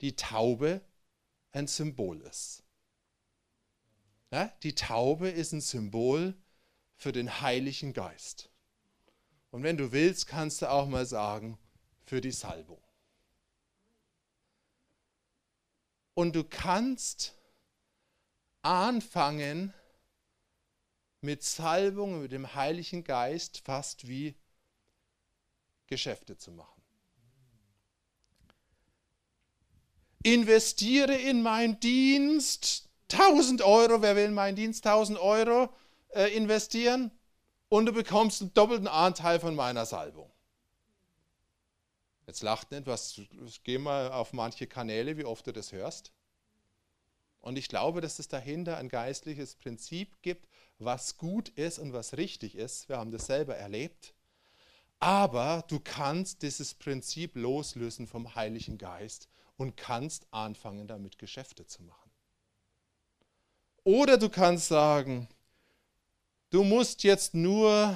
[0.00, 0.82] die Taube
[1.52, 2.62] ein Symbol ist.
[4.30, 6.34] Ja, die Taube ist ein Symbol
[6.96, 8.50] für den Heiligen Geist.
[9.50, 11.58] Und wenn du willst, kannst du auch mal sagen,
[12.04, 12.82] für die Salbung.
[16.14, 17.36] Und du kannst
[18.64, 19.72] anfangen
[21.20, 24.34] mit Salbung, mit dem Heiligen Geist fast wie
[25.86, 26.82] Geschäfte zu machen.
[30.22, 35.68] Investiere in meinen Dienst 1000 Euro, wer will in meinen Dienst 1000 Euro
[36.14, 37.10] äh, investieren
[37.68, 40.30] und du bekommst einen doppelten Anteil von meiner Salbung.
[42.26, 43.20] Jetzt lacht nicht, was,
[43.64, 46.12] geh mal auf manche Kanäle, wie oft du das hörst.
[47.44, 52.16] Und ich glaube, dass es dahinter ein geistliches Prinzip gibt, was gut ist und was
[52.16, 52.88] richtig ist.
[52.88, 54.14] Wir haben das selber erlebt.
[54.98, 59.28] Aber du kannst dieses Prinzip loslösen vom Heiligen Geist
[59.58, 62.10] und kannst anfangen, damit Geschäfte zu machen.
[63.82, 65.28] Oder du kannst sagen,
[66.48, 67.94] du musst jetzt nur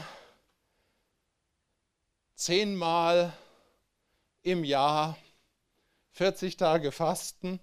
[2.34, 3.32] zehnmal
[4.42, 5.16] im Jahr
[6.10, 7.60] 40 Tage fasten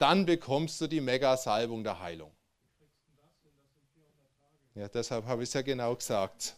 [0.00, 2.32] dann bekommst du die Mega-Salbung der Heilung.
[4.74, 6.56] Ja, deshalb habe ich es ja genau gesagt.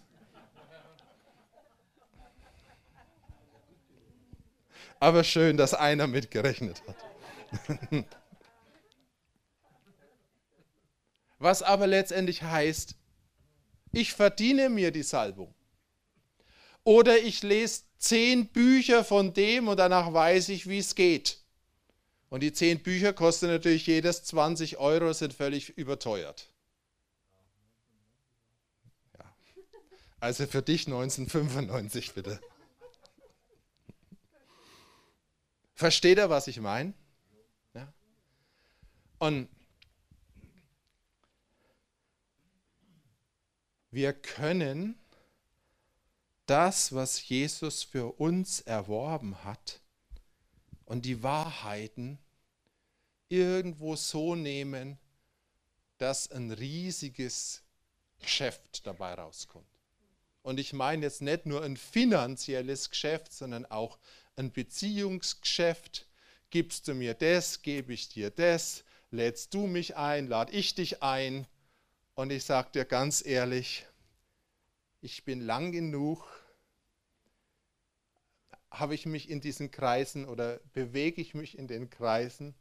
[5.00, 6.96] Aber schön, dass einer mitgerechnet hat.
[11.40, 12.94] Was aber letztendlich heißt,
[13.90, 15.52] ich verdiene mir die Salbung.
[16.84, 21.41] Oder ich lese zehn Bücher von dem und danach weiß ich, wie es geht.
[22.32, 26.48] Und die zehn Bücher kosten natürlich jedes 20 Euro, sind völlig überteuert.
[29.18, 29.36] Ja.
[30.18, 32.40] Also für dich 1995 bitte.
[35.74, 36.94] Versteht ihr, was ich meine?
[37.74, 37.92] Ja.
[39.18, 39.50] Und
[43.90, 44.98] wir können
[46.46, 49.81] das, was Jesus für uns erworben hat,
[50.92, 52.18] und die Wahrheiten
[53.30, 54.98] irgendwo so nehmen,
[55.96, 57.62] dass ein riesiges
[58.20, 59.64] Geschäft dabei rauskommt.
[60.42, 63.98] Und ich meine jetzt nicht nur ein finanzielles Geschäft, sondern auch
[64.36, 66.10] ein Beziehungsgeschäft.
[66.50, 71.02] Gibst du mir das, gebe ich dir das, lädst du mich ein, lade ich dich
[71.02, 71.46] ein.
[72.12, 73.86] Und ich sage dir ganz ehrlich,
[75.00, 76.41] ich bin lang genug
[78.72, 82.54] habe ich mich in diesen Kreisen oder bewege ich mich in den Kreisen,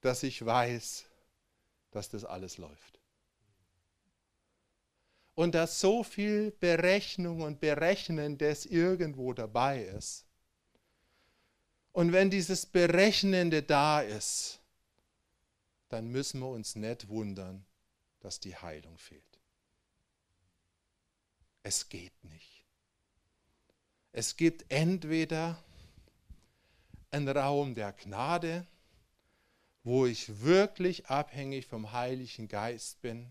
[0.00, 1.06] dass ich weiß,
[1.92, 3.00] dass das alles läuft.
[5.34, 10.24] Und dass so viel Berechnung und Berechnendes irgendwo dabei ist.
[11.92, 14.60] Und wenn dieses Berechnende da ist,
[15.88, 17.64] dann müssen wir uns nicht wundern,
[18.20, 19.22] dass die Heilung fehlt.
[21.62, 22.55] Es geht nicht.
[24.18, 25.62] Es gibt entweder
[27.10, 28.66] einen Raum der Gnade,
[29.82, 33.30] wo ich wirklich abhängig vom Heiligen Geist bin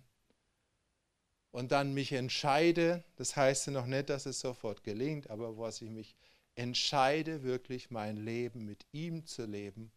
[1.49, 5.81] und dann mich entscheide, das heißt ja noch nicht, dass es sofort gelingt, aber was
[5.81, 6.15] ich mich
[6.53, 9.91] entscheide, wirklich mein Leben mit ihm zu leben,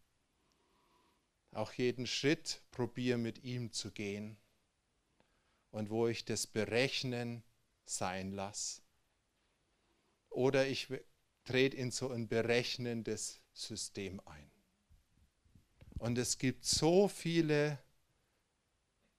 [1.51, 4.37] auch jeden Schritt probiere mit ihm zu gehen
[5.69, 7.43] und wo ich das Berechnen
[7.85, 8.81] sein lasse
[10.29, 10.87] oder ich
[11.43, 14.51] trete in so ein berechnendes System ein.
[15.97, 17.79] Und es gibt so viele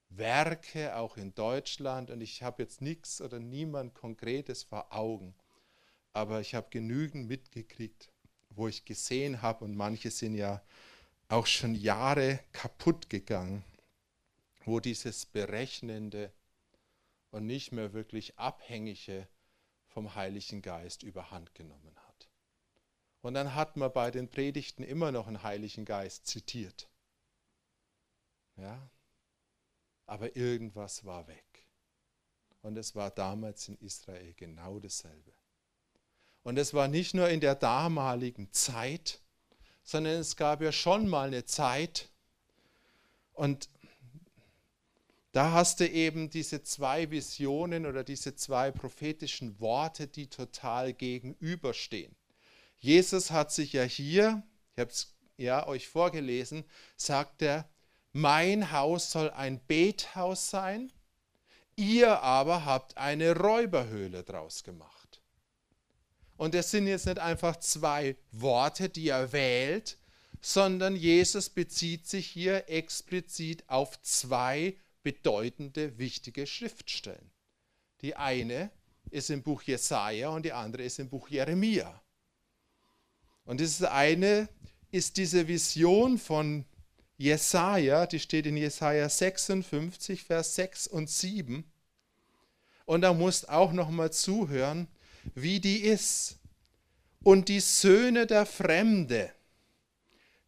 [0.09, 5.35] Werke, auch in Deutschland, und ich habe jetzt nichts oder niemand Konkretes vor Augen,
[6.13, 8.11] aber ich habe genügend mitgekriegt,
[8.51, 10.63] wo ich gesehen habe, und manche sind ja
[11.29, 13.65] auch schon Jahre kaputt gegangen,
[14.65, 16.33] wo dieses Berechnende
[17.31, 19.29] und nicht mehr wirklich Abhängige
[19.91, 22.29] vom Heiligen Geist überhand genommen hat.
[23.23, 26.89] Und dann hat man bei den Predigten immer noch einen Heiligen Geist zitiert.
[28.57, 28.91] Ja?
[30.07, 31.67] Aber irgendwas war weg.
[32.63, 35.33] Und es war damals in Israel genau dasselbe.
[36.43, 39.21] Und es war nicht nur in der damaligen Zeit,
[39.83, 42.11] sondern es gab ja schon mal eine Zeit,
[43.41, 43.71] und
[45.33, 52.17] da hast du eben diese zwei Visionen oder diese zwei prophetischen Worte, die total gegenüberstehen.
[52.79, 54.43] Jesus hat sich ja hier,
[54.75, 56.65] ich habe es ja euch vorgelesen,
[56.97, 57.69] sagt er,
[58.13, 60.93] mein Haus soll ein Bethaus sein,
[61.77, 65.23] ihr aber habt eine Räuberhöhle draus gemacht.
[66.37, 69.99] Und es sind jetzt nicht einfach zwei Worte, die er wählt,
[70.41, 77.31] sondern Jesus bezieht sich hier explizit auf zwei bedeutende, wichtige Schriftstellen.
[78.03, 78.71] Die eine
[79.11, 82.01] ist im Buch Jesaja und die andere ist im Buch Jeremia.
[83.45, 84.49] Und das eine
[84.91, 86.65] ist diese Vision von
[87.17, 91.71] Jesaja, die steht in Jesaja 56, Vers 6 und 7.
[92.87, 94.89] Und da musst auch noch mal zuhören,
[95.35, 96.39] wie die ist.
[97.23, 99.31] Und die Söhne der Fremde,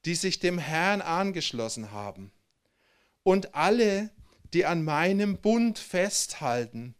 [0.06, 2.32] die sich dem Herrn angeschlossen haben,
[3.22, 4.10] und alle,
[4.52, 6.94] die an meinem Bund festhalten,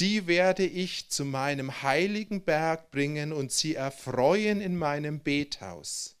[0.00, 6.16] die werde ich zu meinem heiligen Berg bringen und sie erfreuen in meinem Bethaus.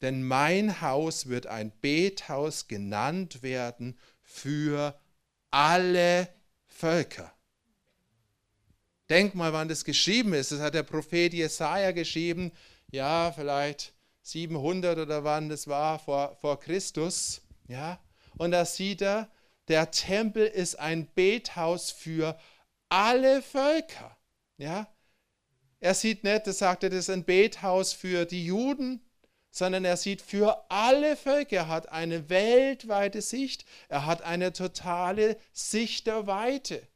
[0.00, 4.98] Denn mein Haus wird ein Bethaus genannt werden für
[5.50, 6.28] alle
[6.66, 7.32] Völker.
[9.08, 10.52] Denk mal, wann das geschrieben ist.
[10.52, 12.52] Das hat der Prophet Jesaja geschrieben,
[12.90, 17.40] ja, vielleicht 700 oder wann das war vor, vor Christus.
[17.66, 17.98] Ja,
[18.36, 19.30] und da sieht er,
[19.68, 22.38] der Tempel ist ein Bethaus für
[22.88, 24.16] alle Völker.
[24.56, 24.88] Ja?
[25.80, 29.00] Er sieht nicht, das sagt er, das ist ein Bethaus für die Juden,
[29.50, 31.56] sondern er sieht für alle Völker.
[31.56, 33.64] Er hat eine weltweite Sicht.
[33.88, 36.86] Er hat eine totale Sicht der Weite.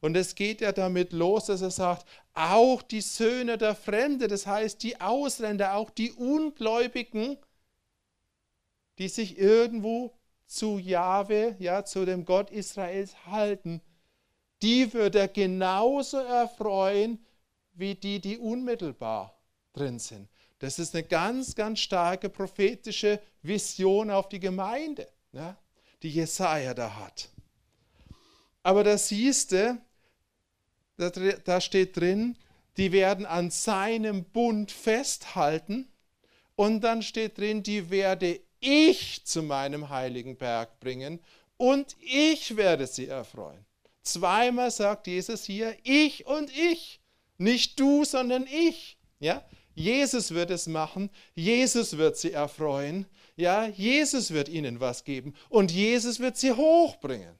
[0.00, 4.46] Und es geht ja damit los, dass er sagt, auch die Söhne der Fremde, das
[4.46, 7.36] heißt die Ausländer, auch die Ungläubigen,
[8.98, 10.17] die sich irgendwo
[10.48, 13.80] zu Jahwe, ja, zu dem Gott Israels halten,
[14.62, 17.24] die wird er genauso erfreuen
[17.74, 19.38] wie die, die unmittelbar
[19.72, 20.28] drin sind.
[20.58, 25.56] Das ist eine ganz, ganz starke prophetische Vision auf die Gemeinde, ja,
[26.02, 27.28] die Jesaja da hat.
[28.64, 29.80] Aber da siehst du,
[30.96, 32.36] da, da steht drin,
[32.76, 35.88] die werden an seinem Bund festhalten.
[36.56, 41.20] Und dann steht drin, die werde ich zu meinem heiligen Berg bringen
[41.56, 43.64] und ich werde sie erfreuen.
[44.02, 47.00] Zweimal sagt Jesus hier, ich und ich.
[47.36, 48.98] Nicht du, sondern ich.
[49.20, 49.44] Ja?
[49.74, 53.06] Jesus wird es machen, Jesus wird sie erfreuen,
[53.36, 57.38] ja, Jesus wird ihnen was geben und Jesus wird sie hochbringen.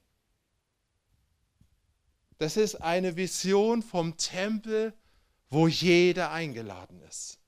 [2.38, 4.94] Das ist eine Vision vom Tempel,
[5.50, 7.40] wo jeder eingeladen ist.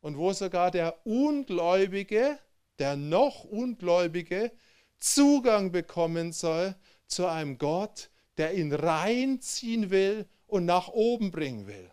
[0.00, 2.38] Und wo sogar der Ungläubige
[2.78, 4.52] der noch Ungläubige
[4.98, 6.74] Zugang bekommen soll
[7.06, 11.90] zu einem Gott, der ihn reinziehen will und nach oben bringen will.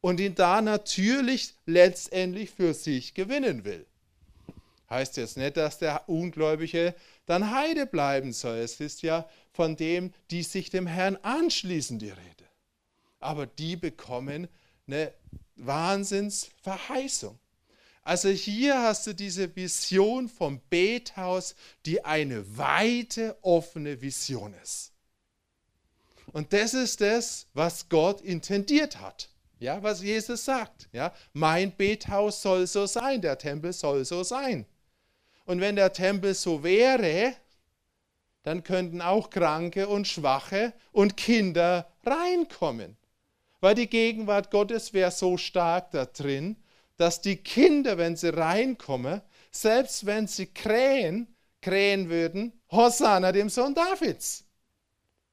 [0.00, 3.86] Und ihn da natürlich letztendlich für sich gewinnen will.
[4.88, 6.94] Heißt jetzt nicht, dass der Ungläubige
[7.26, 8.58] dann Heide bleiben soll.
[8.58, 12.44] Es ist ja von dem, die sich dem Herrn anschließen, die Rede.
[13.18, 14.46] Aber die bekommen
[14.86, 15.12] eine
[15.56, 17.38] Wahnsinnsverheißung.
[18.06, 24.92] Also hier hast du diese Vision vom Bethaus, die eine weite, offene Vision ist.
[26.30, 29.30] Und das ist das, was Gott intendiert hat.
[29.58, 30.88] Ja, was Jesus sagt.
[30.92, 34.66] Ja, mein Bethaus soll so sein, der Tempel soll so sein.
[35.44, 37.34] Und wenn der Tempel so wäre,
[38.44, 42.96] dann könnten auch Kranke und Schwache und Kinder reinkommen.
[43.58, 46.56] Weil die Gegenwart Gottes wäre so stark da drin,
[46.96, 53.74] dass die Kinder, wenn sie reinkommen, selbst wenn sie krähen, krähen würden, Hosanna dem Sohn
[53.74, 54.44] Davids.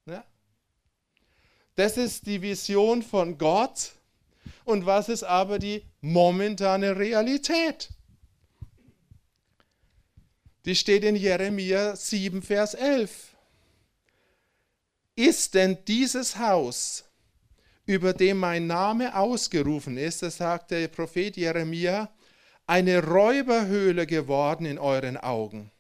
[0.06, 0.24] Ja?
[1.76, 3.94] Das ist die Vision von Gott.
[4.66, 7.90] Und was ist aber die momentane Realität?
[10.66, 13.36] Die steht in Jeremia 7, Vers 11.
[15.16, 17.04] Ist denn dieses Haus
[17.86, 22.10] über dem mein Name ausgerufen ist, das sagt der Prophet Jeremia,
[22.66, 25.72] eine Räuberhöhle geworden in euren Augen.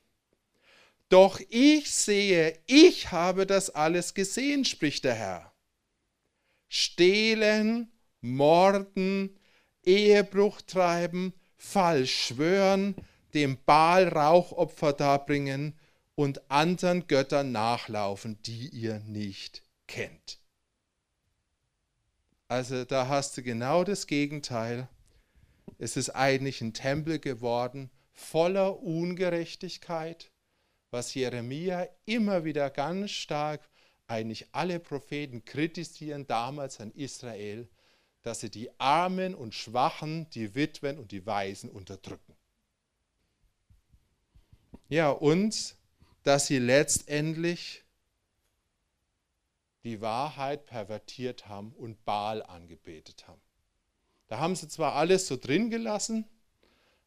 [1.10, 5.54] Doch ich sehe, ich habe das alles gesehen, spricht der Herr.
[6.68, 9.38] Stehlen, morden,
[9.84, 12.95] Ehebruch treiben, falsch schwören,
[13.34, 15.78] dem Baal Rauchopfer darbringen
[16.16, 20.42] und anderen Göttern nachlaufen, die ihr nicht kennt.
[22.47, 24.87] Also da hast du genau das Gegenteil.
[25.77, 30.31] Es ist eigentlich ein Tempel geworden voller Ungerechtigkeit,
[30.91, 33.67] was Jeremia immer wieder ganz stark,
[34.07, 37.67] eigentlich alle Propheten kritisieren damals an Israel,
[38.21, 42.35] dass sie die Armen und Schwachen, die Witwen und die Waisen unterdrücken.
[44.89, 45.75] Ja, und
[46.23, 47.82] dass sie letztendlich
[49.84, 53.41] die Wahrheit pervertiert haben und Baal angebetet haben.
[54.27, 56.25] Da haben sie zwar alles so drin gelassen,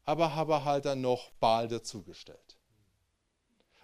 [0.04, 2.56] aber haben halt dann noch Baal dazugestellt.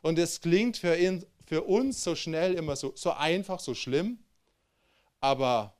[0.02, 4.18] Und es klingt für, ihn, für uns so schnell immer so, so einfach, so schlimm,
[5.20, 5.74] aber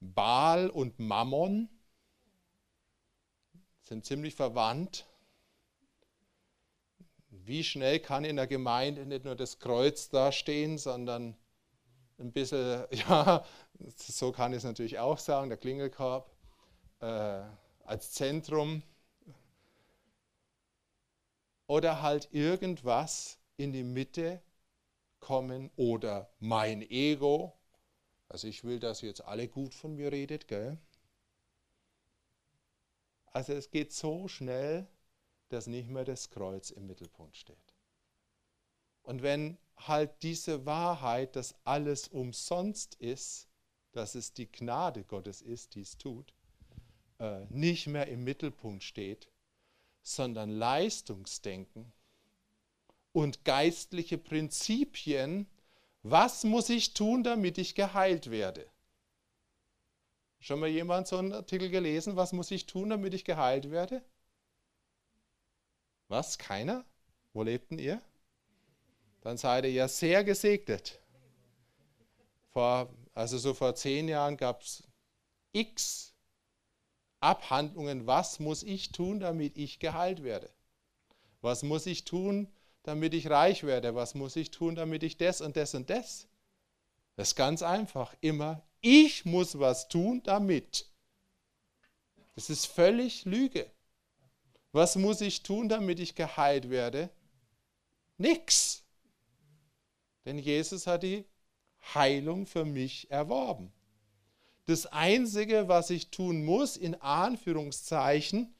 [0.00, 1.68] Baal und Mammon,
[3.84, 5.06] sind ziemlich verwandt.
[7.46, 11.36] Wie schnell kann in der Gemeinde nicht nur das Kreuz dastehen, sondern
[12.18, 13.44] ein bisschen, ja,
[13.96, 16.30] so kann ich es natürlich auch sagen, der Klingelkorb
[17.00, 17.42] äh,
[17.84, 18.82] als Zentrum.
[21.66, 24.42] Oder halt irgendwas in die Mitte
[25.20, 27.58] kommen oder mein Ego.
[28.28, 30.78] Also ich will, dass ihr jetzt alle gut von mir redet, gell?
[33.32, 34.86] Also es geht so schnell,
[35.54, 37.74] dass nicht mehr das Kreuz im Mittelpunkt steht.
[39.02, 43.48] Und wenn halt diese Wahrheit, dass alles umsonst ist,
[43.92, 46.34] dass es die Gnade Gottes ist, die es tut,
[47.20, 49.28] äh, nicht mehr im Mittelpunkt steht,
[50.02, 51.92] sondern Leistungsdenken
[53.12, 55.46] und geistliche Prinzipien,
[56.02, 58.68] was muss ich tun, damit ich geheilt werde?
[60.40, 64.02] Schon mal jemand so einen Artikel gelesen, was muss ich tun, damit ich geheilt werde?
[66.14, 66.38] Was?
[66.38, 66.84] Keiner?
[67.32, 68.00] Wo lebten ihr?
[69.22, 71.00] Dann seid ihr ja sehr gesegnet.
[72.52, 74.84] Vor, also so vor zehn Jahren gab es
[75.50, 76.14] x
[77.18, 80.48] Abhandlungen, was muss ich tun, damit ich geheilt werde?
[81.40, 82.46] Was muss ich tun,
[82.84, 83.96] damit ich reich werde?
[83.96, 86.28] Was muss ich tun, damit ich das und das und das?
[87.16, 88.14] Das ist ganz einfach.
[88.20, 90.86] Immer, ich muss was tun, damit.
[92.36, 93.68] Das ist völlig Lüge.
[94.74, 97.08] Was muss ich tun, damit ich geheilt werde?
[98.18, 98.82] Nix.
[100.24, 101.24] Denn Jesus hat die
[101.94, 103.72] Heilung für mich erworben.
[104.64, 108.52] Das Einzige, was ich tun muss, in Anführungszeichen,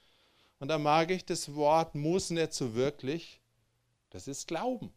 [0.60, 3.40] und da mag ich das Wort muss nicht so wirklich,
[4.10, 4.94] das ist Glauben.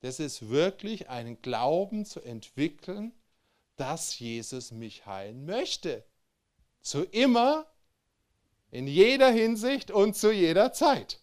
[0.00, 3.14] Das ist wirklich einen Glauben zu entwickeln,
[3.76, 6.04] dass Jesus mich heilen möchte.
[6.82, 7.71] Zu immer,
[8.72, 11.20] in jeder Hinsicht und zu jeder Zeit.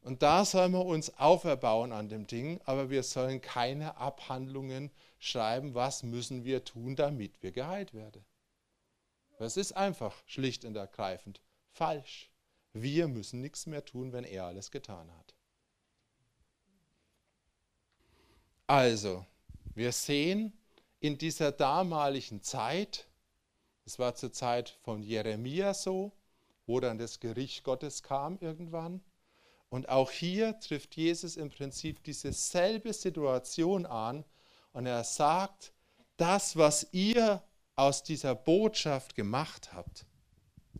[0.00, 5.74] Und da sollen wir uns auferbauen an dem Ding, aber wir sollen keine Abhandlungen schreiben,
[5.74, 8.24] was müssen wir tun, damit wir geheilt werden.
[9.38, 12.30] Das ist einfach schlicht und ergreifend falsch.
[12.72, 15.34] Wir müssen nichts mehr tun, wenn er alles getan hat.
[18.66, 19.26] Also,
[19.74, 20.58] wir sehen
[20.98, 23.06] in dieser damaligen Zeit,
[23.84, 26.12] es war zur Zeit von Jeremia so,
[26.66, 29.02] wo dann das Gericht Gottes kam irgendwann,
[29.72, 34.22] und auch hier trifft Jesus im Prinzip dieselbe Situation an
[34.74, 35.72] und er sagt,
[36.18, 37.42] das, was ihr
[37.74, 40.04] aus dieser Botschaft gemacht habt,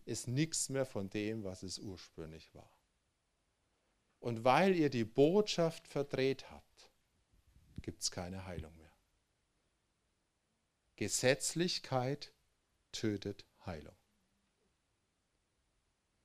[0.05, 2.70] ist nichts mehr von dem, was es ursprünglich war.
[4.20, 6.90] Und weil ihr die Botschaft verdreht habt,
[7.80, 8.92] gibt es keine Heilung mehr.
[10.96, 12.32] Gesetzlichkeit
[12.93, 13.97] tötet Heilung.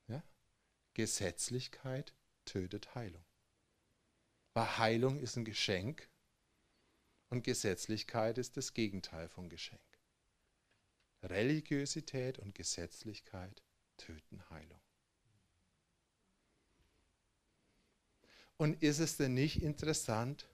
[0.06, 0.22] Ja?
[0.94, 2.14] Gesetzlichkeit
[2.44, 3.24] tötet Heilung.
[4.54, 6.08] Weil Heilung ist ein Geschenk
[7.30, 9.80] und Gesetzlichkeit ist das Gegenteil von Geschenk.
[11.22, 13.62] Religiosität und Gesetzlichkeit
[13.96, 14.80] töten Heilung.
[18.56, 20.48] Und ist es denn nicht interessant,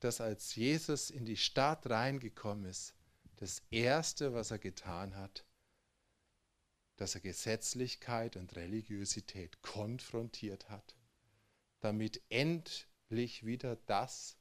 [0.00, 2.94] dass als Jesus in die Stadt reingekommen ist,
[3.38, 5.44] das Erste, was er getan hat,
[6.96, 10.98] dass er Gesetzlichkeit und Religiosität konfrontiert hat
[11.80, 14.36] damit endlich wieder das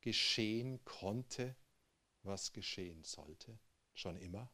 [0.00, 1.56] geschehen konnte,
[2.22, 3.58] was geschehen sollte,
[3.94, 4.50] schon immer.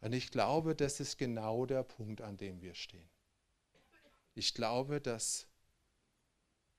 [0.00, 3.10] Und ich glaube, das ist genau der Punkt, an dem wir stehen.
[4.34, 5.46] Ich glaube, dass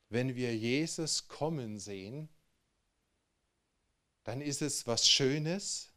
[0.09, 2.27] wenn wir Jesus kommen sehen,
[4.23, 5.91] dann ist es was Schönes.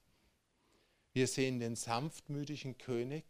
[1.12, 3.24] Wir sehen den sanftmütigen König,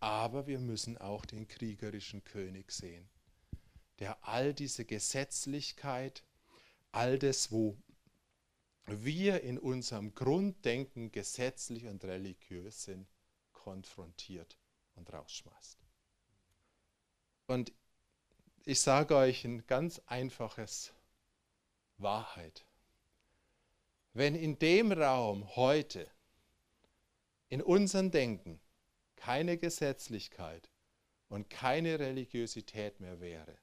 [0.00, 3.08] aber wir müssen auch den kriegerischen König sehen,
[3.98, 6.24] der all diese Gesetzlichkeit,
[6.90, 7.76] all das, wo
[8.86, 13.06] wir in unserem Grunddenken gesetzlich und religiös sind,
[13.52, 14.58] konfrontiert
[14.96, 15.78] und rausschmeißt.
[17.46, 17.72] Und
[18.64, 20.92] ich sage euch ein ganz einfaches
[21.98, 22.64] Wahrheit.
[24.12, 26.10] Wenn in dem Raum heute,
[27.48, 28.60] in unserem Denken,
[29.16, 30.70] keine Gesetzlichkeit
[31.28, 33.58] und keine Religiosität mehr wäre,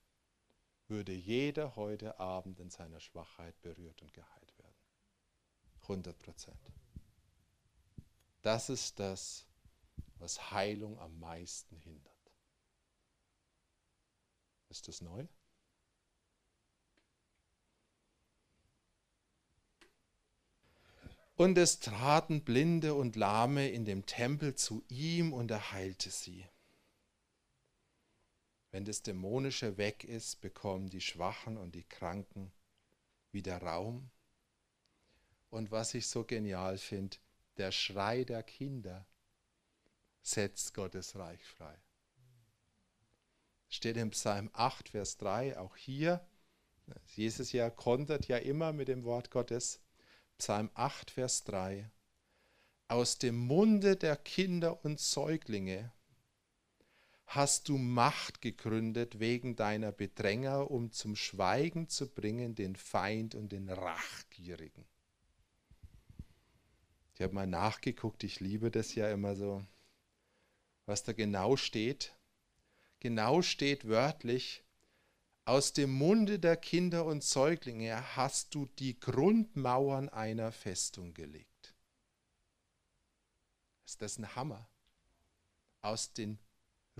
[0.88, 4.76] würde jeder heute Abend in seiner Schwachheit berührt und geheilt werden.
[5.82, 6.72] 100 Prozent.
[8.41, 9.45] Das ist das,
[10.16, 12.14] was Heilung am meisten hindert.
[14.70, 15.28] Ist das neu?
[21.38, 26.43] Und es traten Blinde und Lahme in dem Tempel zu ihm und er heilte sie.
[28.71, 32.51] Wenn das Dämonische weg ist, bekommen die Schwachen und die Kranken
[33.31, 34.09] wieder Raum.
[35.51, 37.17] Und was ich so genial finde,
[37.57, 39.05] der Schrei der Kinder
[40.23, 41.77] setzt Gottes Reich frei.
[43.69, 46.25] Steht im Psalm 8, Vers 3, auch hier.
[47.15, 49.81] Jesus ja kontert ja immer mit dem Wort Gottes.
[50.38, 51.89] Psalm 8, Vers 3.
[52.89, 55.91] Aus dem Munde der Kinder und Säuglinge
[57.25, 63.51] hast du Macht gegründet wegen deiner Bedränger, um zum Schweigen zu bringen den Feind und
[63.51, 64.85] den Rachgierigen.
[67.15, 69.65] Ich habe mal nachgeguckt, ich liebe das ja immer so,
[70.85, 72.15] was da genau steht.
[72.99, 74.63] Genau steht wörtlich,
[75.48, 81.74] aus dem Munde der Kinder und Säuglinge hast du die Grundmauern einer Festung gelegt.
[83.86, 84.70] Ist das ein Hammer?
[85.82, 86.38] Aus dem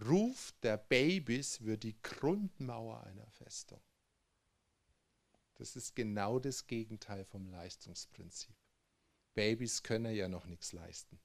[0.02, 3.82] Ruf der Babys wird die Grundmauer einer Festung.
[5.56, 8.56] Das ist genau das Gegenteil vom Leistungsprinzip.
[9.34, 11.20] Babys können ja noch nichts leisten.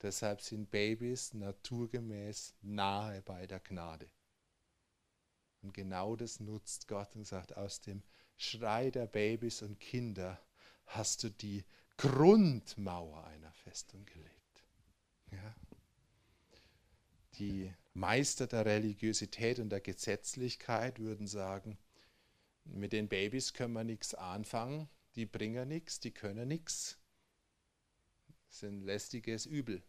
[0.00, 4.08] Deshalb sind Babys naturgemäß nahe bei der Gnade.
[5.66, 8.04] Und genau das nutzt Gott und sagt, aus dem
[8.36, 10.40] Schrei der Babys und Kinder
[10.86, 11.64] hast du die
[11.96, 14.62] Grundmauer einer Festung gelegt.
[15.32, 15.56] Ja.
[17.34, 21.76] Die Meister der Religiosität und der Gesetzlichkeit würden sagen,
[22.62, 26.96] mit den Babys können wir nichts anfangen, die bringen nichts, die können nichts
[28.48, 29.82] sind lästiges Übel.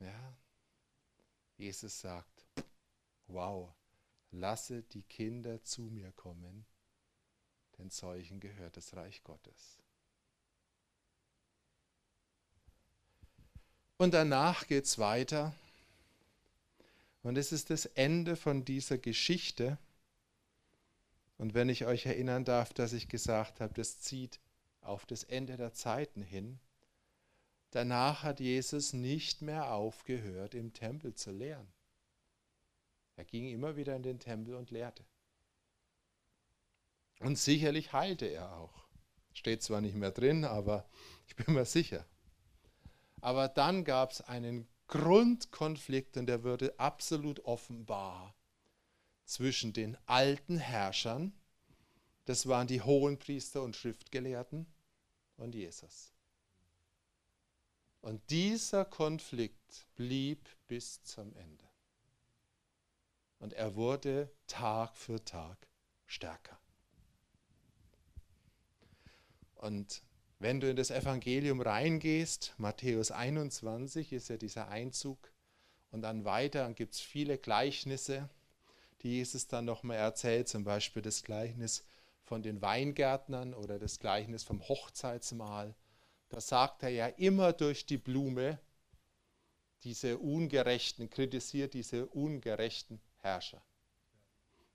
[0.00, 0.34] Ja.
[1.58, 2.33] Jesus sagt,
[3.26, 3.72] wow,
[4.30, 6.66] lasse die Kinder zu mir kommen,
[7.78, 9.78] denn solchen gehört das Reich Gottes.
[13.96, 15.54] Und danach geht es weiter.
[17.22, 19.78] Und es ist das Ende von dieser Geschichte.
[21.38, 24.40] Und wenn ich euch erinnern darf, dass ich gesagt habe, das zieht
[24.80, 26.58] auf das Ende der Zeiten hin.
[27.70, 31.73] Danach hat Jesus nicht mehr aufgehört, im Tempel zu lehren.
[33.16, 35.04] Er ging immer wieder in den Tempel und lehrte.
[37.20, 38.86] Und sicherlich heilte er auch.
[39.32, 40.88] Steht zwar nicht mehr drin, aber
[41.26, 42.06] ich bin mir sicher.
[43.20, 48.34] Aber dann gab es einen Grundkonflikt und der wurde absolut offenbar
[49.24, 51.32] zwischen den alten Herrschern,
[52.26, 54.66] das waren die Hohenpriester und Schriftgelehrten,
[55.36, 56.12] und Jesus.
[58.00, 61.64] Und dieser Konflikt blieb bis zum Ende.
[63.44, 65.68] Und er wurde Tag für Tag
[66.06, 66.58] stärker.
[69.56, 70.02] Und
[70.38, 75.30] wenn du in das Evangelium reingehst, Matthäus 21 ist ja dieser Einzug,
[75.90, 78.30] und dann weiter gibt es viele Gleichnisse,
[79.02, 81.84] die Jesus dann nochmal erzählt, zum Beispiel das Gleichnis
[82.22, 85.74] von den Weingärtnern oder das Gleichnis vom Hochzeitsmahl,
[86.30, 88.58] da sagt er ja immer durch die Blume,
[89.82, 93.62] diese ungerechten, kritisiert diese ungerechten Herrscher.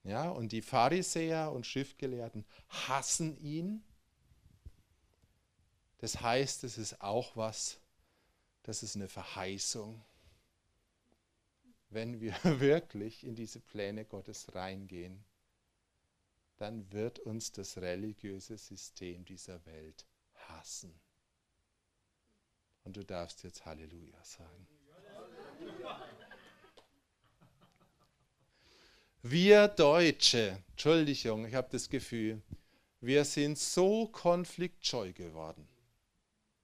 [0.03, 3.83] Ja, und die Pharisäer und Schriftgelehrten hassen ihn.
[5.99, 7.79] Das heißt, es ist auch was,
[8.63, 10.03] das ist eine Verheißung,
[11.89, 15.23] wenn wir wirklich in diese Pläne Gottes reingehen
[16.59, 20.05] dann wird uns das religiöse System dieser Welt
[20.49, 20.93] hassen.
[22.83, 24.67] Und du darfst jetzt Halleluja sagen.
[29.21, 32.41] Wir Deutsche, Entschuldigung, ich habe das Gefühl,
[33.01, 35.67] wir sind so konfliktscheu geworden.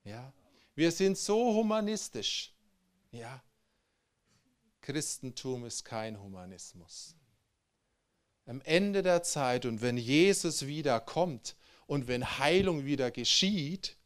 [0.03, 0.33] Ja?
[0.73, 2.53] Wir sind so humanistisch.
[3.11, 3.43] Ja?
[4.81, 7.15] Christentum ist kein Humanismus
[8.45, 11.55] am Ende der Zeit und wenn Jesus wieder kommt
[11.87, 13.97] und wenn Heilung wieder geschieht,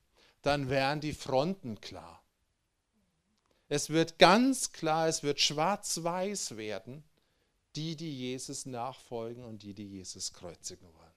[0.41, 2.24] dann werden die Fronten klar.
[3.68, 7.04] Es wird ganz klar, es wird schwarz-weiß werden,
[7.76, 11.09] die, die Jesus nachfolgen und die, die Jesus kreuzigen wollen.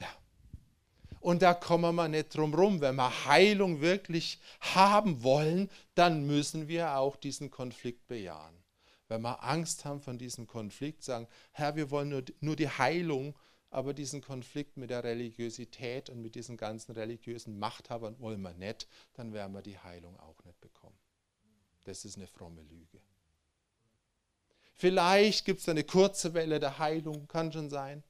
[0.00, 0.08] Ja.
[1.20, 2.80] Und da kommen wir nicht drum rum.
[2.80, 8.58] Wenn wir Heilung wirklich haben wollen, dann müssen wir auch diesen Konflikt bejahen
[9.08, 13.34] wenn wir Angst haben von diesem Konflikt, sagen, Herr, wir wollen nur, nur die Heilung,
[13.70, 18.86] aber diesen Konflikt mit der Religiosität und mit diesen ganzen religiösen Machthabern wollen wir nicht,
[19.14, 20.98] dann werden wir die Heilung auch nicht bekommen.
[21.84, 23.00] Das ist eine fromme Lüge.
[24.78, 28.04] Vielleicht gibt es eine kurze Welle der Heilung, kann schon sein.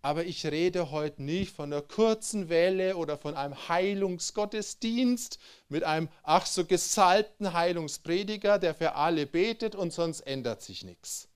[0.00, 6.08] Aber ich rede heute nicht von einer kurzen Welle oder von einem Heilungsgottesdienst mit einem
[6.22, 11.28] ach so gesalbten Heilungsprediger, der für alle betet und sonst ändert sich nichts.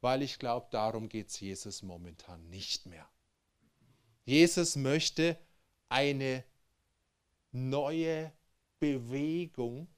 [0.00, 3.06] Weil ich glaube, darum geht es Jesus momentan nicht mehr.
[4.24, 5.38] Jesus möchte
[5.90, 6.42] eine
[7.52, 8.32] neue
[8.80, 9.88] Bewegung,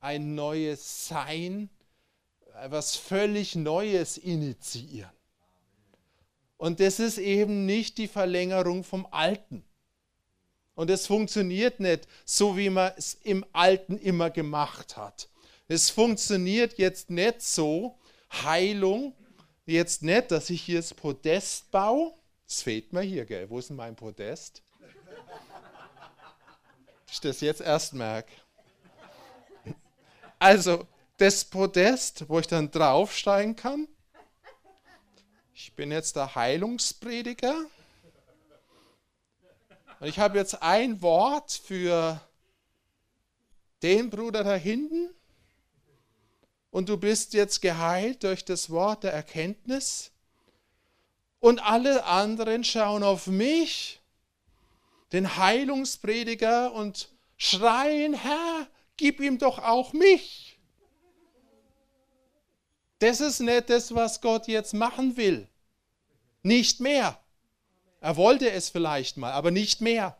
[0.00, 1.70] ein neues Sein,
[2.54, 5.10] etwas völlig Neues initiieren.
[6.56, 9.64] Und das ist eben nicht die Verlängerung vom Alten.
[10.74, 15.28] Und es funktioniert nicht so, wie man es im Alten immer gemacht hat.
[15.68, 17.98] Es funktioniert jetzt nicht so,
[18.30, 19.14] Heilung,
[19.66, 22.14] jetzt nicht, dass ich hier das Podest baue.
[22.46, 23.48] Das fehlt mir hier, gell?
[23.50, 24.62] Wo ist denn mein Podest?
[27.10, 28.32] Ich das jetzt erst merke.
[30.38, 30.86] Also,
[31.16, 33.88] das Podest, wo ich dann draufsteigen kann,
[35.52, 37.64] ich bin jetzt der Heilungsprediger.
[39.98, 42.20] Und ich habe jetzt ein Wort für
[43.82, 45.10] den Bruder da hinten.
[46.70, 50.12] Und du bist jetzt geheilt durch das Wort der Erkenntnis.
[51.40, 54.00] Und alle anderen schauen auf mich,
[55.10, 58.68] den Heilungsprediger, und schreien, Herr,
[58.98, 60.58] gib ihm doch auch mich.
[62.98, 65.48] Das ist nicht das, was Gott jetzt machen will.
[66.42, 67.18] Nicht mehr.
[68.00, 70.16] Er wollte es vielleicht mal, aber nicht mehr.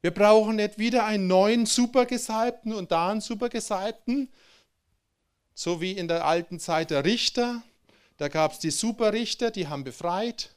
[0.00, 4.30] Wir brauchen nicht wieder einen neuen Supergesalbten und da einen Supergesalbten,
[5.54, 7.62] so wie in der alten Zeit der Richter.
[8.18, 10.50] Da gab es die Superrichter, die haben befreit.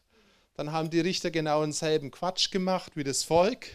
[0.56, 3.68] Dann haben die Richter genau denselben Quatsch gemacht wie das Volk.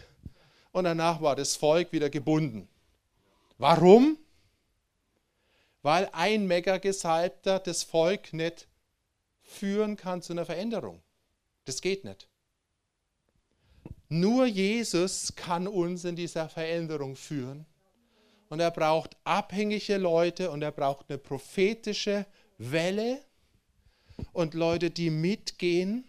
[0.73, 2.67] Und danach war das Volk wieder gebunden.
[3.57, 4.17] Warum?
[5.83, 8.67] weil ein Mega-Gesalbter das Volk nicht
[9.41, 11.03] führen kann zu einer Veränderung.
[11.65, 12.27] Das geht nicht.
[14.09, 17.65] Nur Jesus kann uns in dieser Veränderung führen.
[18.49, 22.25] Und er braucht abhängige Leute und er braucht eine prophetische
[22.57, 23.19] Welle
[24.31, 26.07] und Leute, die mitgehen,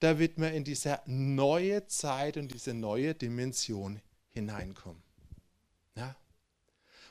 [0.00, 5.02] damit wir in diese neue Zeit und diese neue Dimension hineinkommen.
[5.96, 6.16] Ja?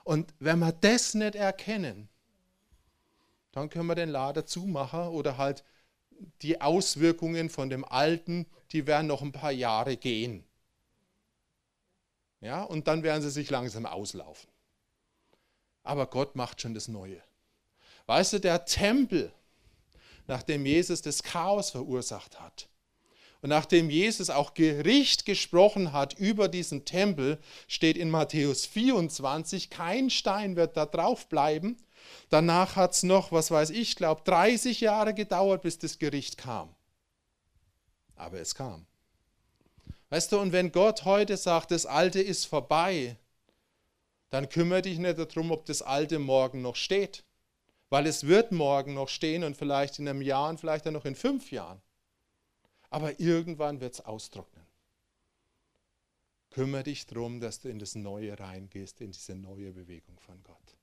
[0.04, 2.08] Und wenn wir das nicht erkennen,
[3.52, 5.64] dann können wir den Lader zumachen oder halt
[6.42, 10.44] die Auswirkungen von dem Alten, die werden noch ein paar Jahre gehen.
[12.40, 14.50] Ja, und dann werden sie sich langsam auslaufen.
[15.84, 17.22] Aber Gott macht schon das Neue.
[18.06, 19.32] Weißt du, der Tempel,
[20.28, 22.70] nachdem Jesus das Chaos verursacht hat,
[23.42, 30.10] und nachdem Jesus auch Gericht gesprochen hat über diesen Tempel, steht in Matthäus 24, kein
[30.10, 31.78] Stein wird da drauf bleiben.
[32.30, 36.74] Danach hat es noch, was weiß ich, glaube 30 Jahre gedauert, bis das Gericht kam.
[38.16, 38.86] Aber es kam.
[40.10, 43.18] Weißt du, und wenn Gott heute sagt, das Alte ist vorbei,
[44.30, 47.24] dann kümmere dich nicht darum, ob das Alte morgen noch steht.
[47.90, 51.06] Weil es wird morgen noch stehen und vielleicht in einem Jahr und vielleicht dann noch
[51.06, 51.82] in fünf Jahren.
[52.90, 54.66] Aber irgendwann wird es austrocknen.
[56.50, 60.78] Kümmere dich darum, dass du in das Neue reingehst, in diese neue Bewegung von Gott.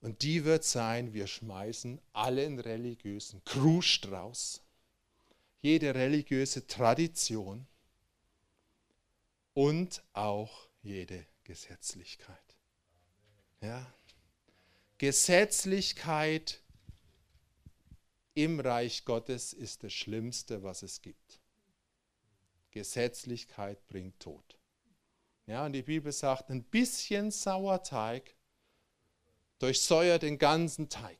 [0.00, 4.62] Und die wird sein, wir schmeißen allen religiösen Kruscht raus,
[5.60, 7.66] jede religiöse Tradition
[9.54, 12.56] und auch jede Gesetzlichkeit.
[13.60, 13.92] Ja?
[14.98, 16.60] Gesetzlichkeit
[18.44, 21.40] im Reich Gottes ist das Schlimmste, was es gibt.
[22.70, 24.58] Gesetzlichkeit bringt Tod.
[25.46, 28.36] Ja, und die Bibel sagt, ein bisschen Sauerteig
[29.58, 31.18] durchsäuert den ganzen Teig.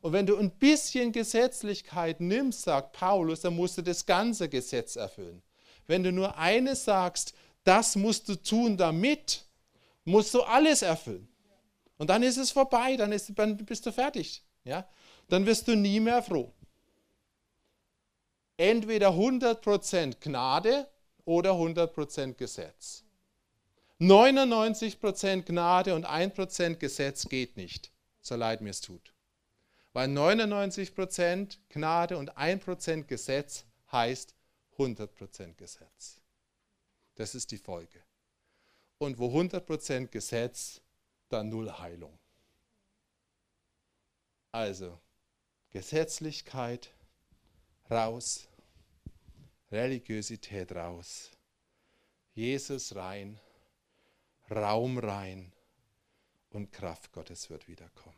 [0.00, 4.96] Und wenn du ein bisschen Gesetzlichkeit nimmst, sagt Paulus, dann musst du das ganze Gesetz
[4.96, 5.42] erfüllen.
[5.86, 7.34] Wenn du nur eines sagst,
[7.64, 9.44] das musst du tun damit,
[10.04, 11.28] musst du alles erfüllen.
[11.98, 14.42] Und dann ist es vorbei, dann, ist, dann bist du fertig.
[14.64, 14.88] Ja?
[15.32, 16.52] Dann wirst du nie mehr froh.
[18.56, 20.88] Entweder 100% Gnade
[21.24, 23.04] oder 100% Gesetz.
[24.00, 29.12] 99% Gnade und 1% Gesetz geht nicht, so leid mir es tut.
[29.92, 34.34] Weil 99% Gnade und 1% Gesetz heißt
[34.78, 36.20] 100% Gesetz.
[37.16, 38.02] Das ist die Folge.
[38.98, 40.80] Und wo 100% Gesetz,
[41.28, 42.18] dann null Heilung.
[44.52, 44.98] Also,
[45.70, 46.92] Gesetzlichkeit
[47.90, 48.48] raus,
[49.70, 51.30] Religiosität raus,
[52.34, 53.38] Jesus rein,
[54.50, 55.52] Raum rein
[56.50, 58.16] und Kraft Gottes wird wiederkommen.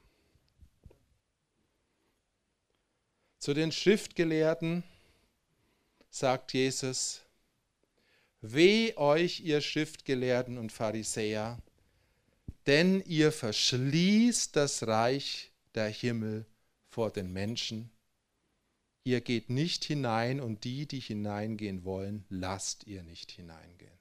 [3.38, 4.82] Zu den Schriftgelehrten
[6.09, 7.22] sagt Jesus,
[8.40, 11.59] Weh euch, ihr Schriftgelehrten und Pharisäer,
[12.66, 16.46] denn ihr verschließt das Reich der Himmel
[16.93, 17.90] vor den Menschen.
[19.03, 23.99] Ihr geht nicht hinein und die, die hineingehen wollen, lasst ihr nicht hineingehen.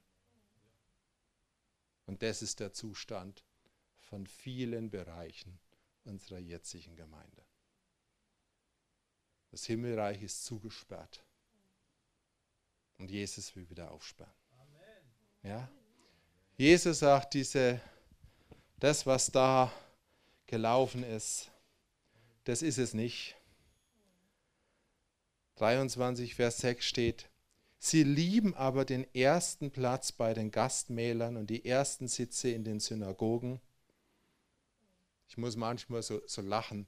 [2.05, 3.45] Und das ist der Zustand
[3.97, 5.57] von vielen Bereichen
[6.03, 7.45] unserer jetzigen Gemeinde.
[9.51, 11.23] Das Himmelreich ist zugesperrt.
[12.97, 14.33] Und Jesus will wieder aufsperren.
[15.43, 15.71] Ja?
[16.57, 17.79] Jesus sagt, diese,
[18.79, 19.71] das, was da
[20.45, 21.49] gelaufen ist,
[22.43, 23.35] das ist es nicht.
[25.55, 27.29] 23, Vers 6 steht,
[27.83, 32.79] Sie lieben aber den ersten Platz bei den Gastmählern und die ersten Sitze in den
[32.79, 33.59] Synagogen.
[35.27, 36.85] Ich muss manchmal so, so lachen,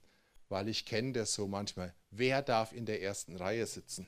[0.48, 1.92] weil ich kenne das so manchmal.
[2.10, 4.06] Wer darf in der ersten Reihe sitzen?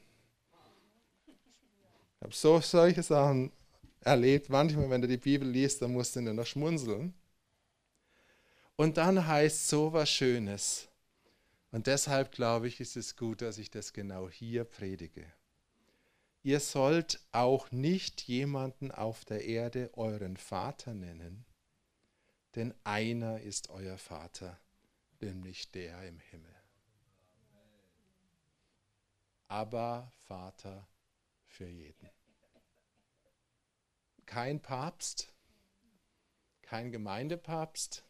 [1.27, 3.51] Ich habe so solche Sachen
[4.01, 4.49] erlebt.
[4.49, 7.15] Manchmal, wenn du die Bibel liest, dann musst du nur noch schmunzeln.
[8.77, 10.87] Und dann heißt so was Schönes.
[11.77, 15.31] Und deshalb glaube ich, ist es gut, dass ich das genau hier predige.
[16.43, 21.45] Ihr sollt auch nicht jemanden auf der Erde euren Vater nennen,
[22.55, 24.59] denn einer ist euer Vater,
[25.21, 26.55] nämlich der im Himmel.
[29.47, 30.89] Aber Vater
[31.45, 32.09] für jeden.
[34.25, 35.31] Kein Papst,
[36.63, 38.03] kein Gemeindepapst,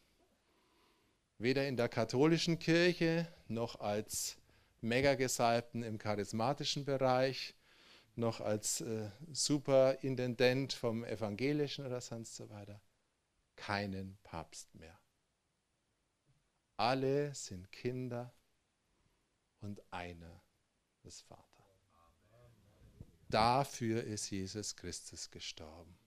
[1.37, 4.37] weder in der katholischen Kirche noch als
[4.81, 7.55] Megagesalbten im charismatischen Bereich,
[8.15, 12.81] noch als äh, Superintendent vom evangelischen oder sonst so weiter.
[13.55, 14.99] Keinen Papst mehr.
[16.77, 18.33] Alle sind Kinder
[19.61, 20.41] und einer
[21.03, 21.43] ist Vater.
[23.29, 25.97] Dafür ist Jesus Christus gestorben.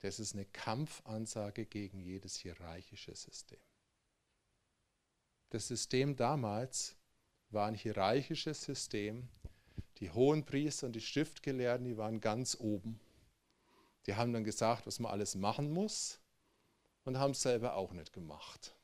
[0.00, 3.60] Das ist eine Kampfansage gegen jedes hierarchische System.
[5.50, 6.96] Das System damals
[7.50, 9.28] war ein hierarchisches System.
[9.98, 13.00] Die Hohenpriester und die Schriftgelehrten, die waren ganz oben.
[14.06, 16.20] Die haben dann gesagt, was man alles machen muss
[17.04, 18.74] und haben es selber auch nicht gemacht.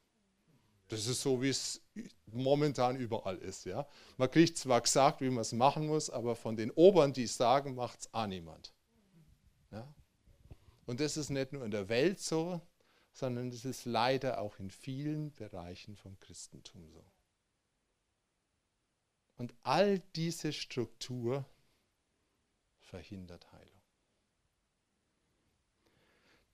[0.88, 1.80] Das ist so, wie es
[2.26, 3.64] momentan überall ist.
[3.64, 3.88] Ja?
[4.18, 7.36] Man kriegt zwar gesagt, wie man es machen muss, aber von den Obern, die es
[7.36, 8.72] sagen, macht es auch niemand.
[9.72, 9.92] Ja?
[10.84, 12.60] Und das ist nicht nur in der Welt so,
[13.16, 17.02] sondern es ist leider auch in vielen Bereichen vom Christentum so.
[19.36, 21.46] Und all diese Struktur
[22.78, 23.80] verhindert Heilung.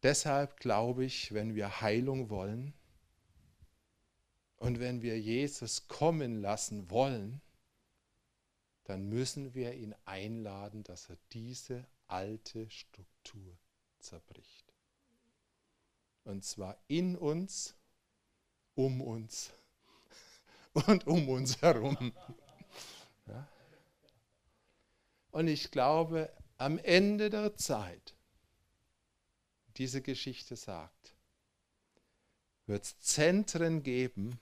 [0.05, 2.73] Deshalb glaube ich, wenn wir Heilung wollen
[4.55, 7.41] und wenn wir Jesus kommen lassen wollen,
[8.85, 13.59] dann müssen wir ihn einladen, dass er diese alte Struktur
[13.99, 14.62] zerbricht.
[16.25, 17.75] Und zwar in uns,
[18.75, 19.51] um uns
[20.73, 22.13] und um uns herum.
[23.27, 23.49] Ja?
[25.31, 28.15] Und ich glaube, am Ende der Zeit,
[29.77, 31.15] diese Geschichte sagt,
[32.67, 34.39] wird es Zentren geben,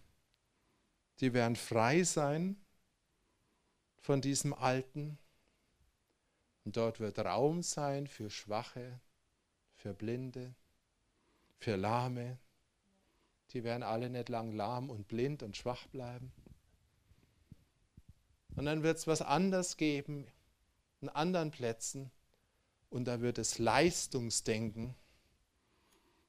[1.20, 2.56] die werden frei sein
[3.98, 5.18] von diesem Alten.
[6.64, 9.00] Und dort wird Raum sein für Schwache,
[9.76, 10.54] für Blinde,
[11.60, 12.38] für Lahme.
[13.52, 16.32] Die werden alle nicht lang lahm und blind und schwach bleiben.
[18.56, 20.26] Und dann wird es was anderes geben,
[21.00, 22.10] an anderen Plätzen.
[22.88, 24.96] Und da wird es Leistungsdenken,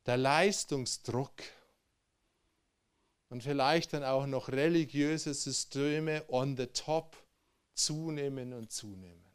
[0.06, 1.34] der Leistungsdruck
[3.30, 7.18] und vielleicht dann auch noch religiöse Systeme on the top
[7.74, 9.26] zunehmen und zunehmen.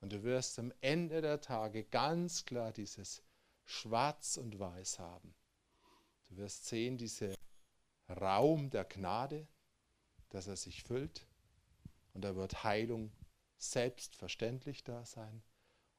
[0.00, 3.22] Und du wirst am Ende der Tage ganz klar dieses
[3.64, 5.34] Schwarz und Weiß haben.
[6.28, 7.34] Du wirst sehen, dieser
[8.08, 9.46] Raum der Gnade,
[10.28, 11.26] dass er sich füllt.
[12.12, 13.12] Und da wird Heilung
[13.56, 15.42] selbstverständlich da sein.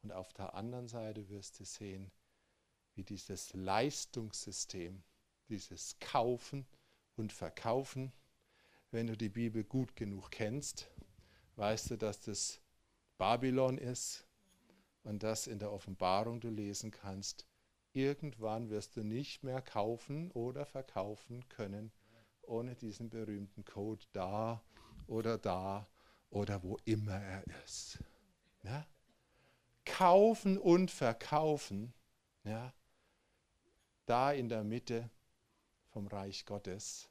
[0.01, 2.11] Und auf der anderen Seite wirst du sehen,
[2.93, 5.03] wie dieses Leistungssystem,
[5.49, 6.66] dieses Kaufen
[7.16, 8.13] und Verkaufen,
[8.91, 10.89] wenn du die Bibel gut genug kennst,
[11.55, 12.61] weißt du, dass das
[13.18, 14.26] Babylon ist
[15.03, 17.45] und dass in der Offenbarung du lesen kannst,
[17.96, 21.91] irgendwann wirst du nicht mehr kaufen oder verkaufen können
[22.48, 24.62] ohne diesen berühmten Code da
[25.08, 25.88] oder da
[26.30, 28.00] oder wo immer er ist.
[28.64, 28.86] Ja?
[29.86, 31.93] Kaufen und verkaufen,
[32.43, 32.74] ja,
[34.06, 35.10] da in der Mitte
[35.88, 37.10] vom Reich Gottes,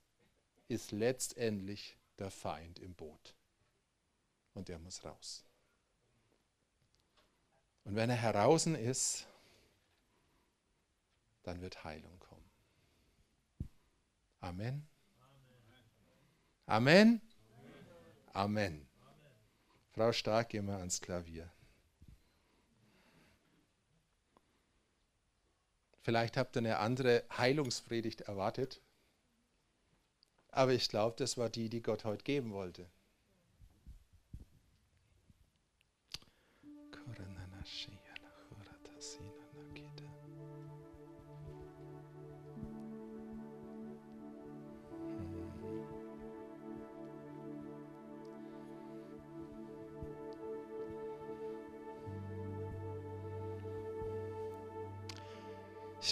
[0.68, 3.34] ist letztendlich der Feind im Boot.
[4.54, 5.44] Und der muss raus.
[7.84, 9.26] Und wenn er heraus ist,
[11.44, 12.50] dann wird Heilung kommen.
[14.40, 14.86] Amen.
[16.66, 17.20] Amen.
[18.32, 18.86] Amen.
[19.92, 21.50] Frau Stark, geh mal ans Klavier.
[26.02, 28.82] Vielleicht habt ihr eine andere Heilungspredigt erwartet,
[30.48, 32.90] aber ich glaube, das war die, die Gott heute geben wollte.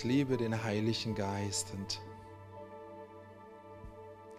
[0.02, 2.00] Ich liebe den Heiligen Geist und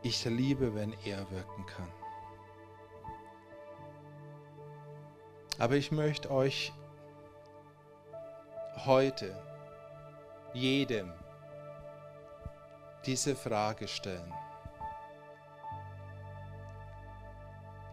[0.01, 1.89] ich liebe, wenn er wirken kann.
[5.59, 6.73] Aber ich möchte euch
[8.85, 9.41] heute
[10.53, 11.13] jedem
[13.05, 14.33] diese Frage stellen.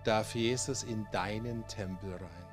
[0.03, 2.49] Darf Jesus in deinen Tempel rein?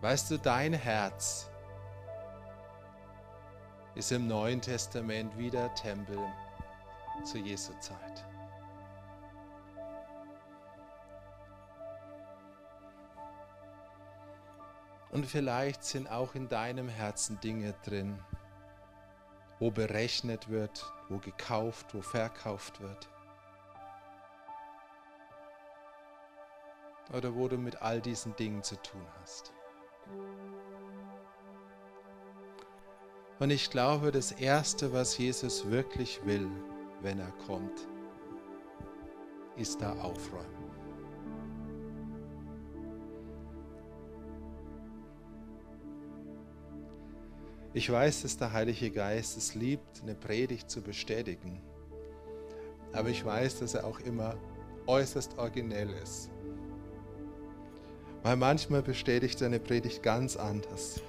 [0.00, 1.50] Weißt du, dein Herz
[3.96, 6.18] ist im Neuen Testament wieder Tempel
[7.24, 8.26] zu Jesu Zeit.
[15.10, 18.22] Und vielleicht sind auch in deinem Herzen Dinge drin,
[19.58, 23.08] wo berechnet wird, wo gekauft, wo verkauft wird.
[27.14, 29.54] Oder wo du mit all diesen Dingen zu tun hast.
[33.38, 36.48] Und ich glaube, das Erste, was Jesus wirklich will,
[37.02, 37.86] wenn er kommt,
[39.56, 40.56] ist da aufräumen.
[47.74, 51.60] Ich weiß, dass der Heilige Geist es liebt, eine Predigt zu bestätigen.
[52.94, 54.34] Aber ich weiß, dass er auch immer
[54.86, 56.30] äußerst originell ist.
[58.22, 61.02] Weil manchmal bestätigt er eine Predigt ganz anders.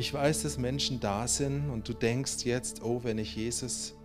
[0.00, 3.96] Ich weiß, dass Menschen da sind und du denkst jetzt, oh, wenn ich Jesus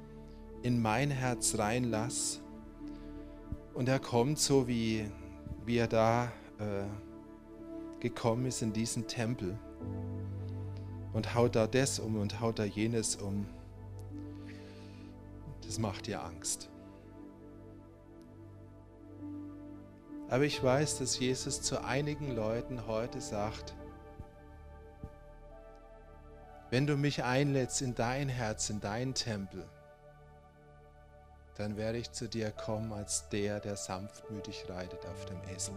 [0.63, 2.39] in mein Herz reinlasse
[3.75, 5.05] und er kommt so, wie,
[5.67, 9.55] wie er da äh, gekommen ist in diesen Tempel
[11.13, 13.45] und haut da das um und haut da jenes um,
[15.63, 16.71] das macht dir Angst.
[20.27, 23.75] Aber ich weiß, dass Jesus zu einigen Leuten heute sagt,
[26.73, 29.63] wenn du mich einlädst in dein Herz, in deinen Tempel,
[31.53, 35.75] dann werde ich zu dir kommen als der, der sanftmütig reitet auf dem Esel.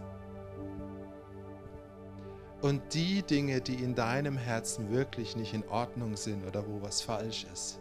[2.63, 7.03] Und die Dinge, die in deinem Herzen wirklich nicht in Ordnung sind oder wo was
[7.03, 7.79] falsch ist,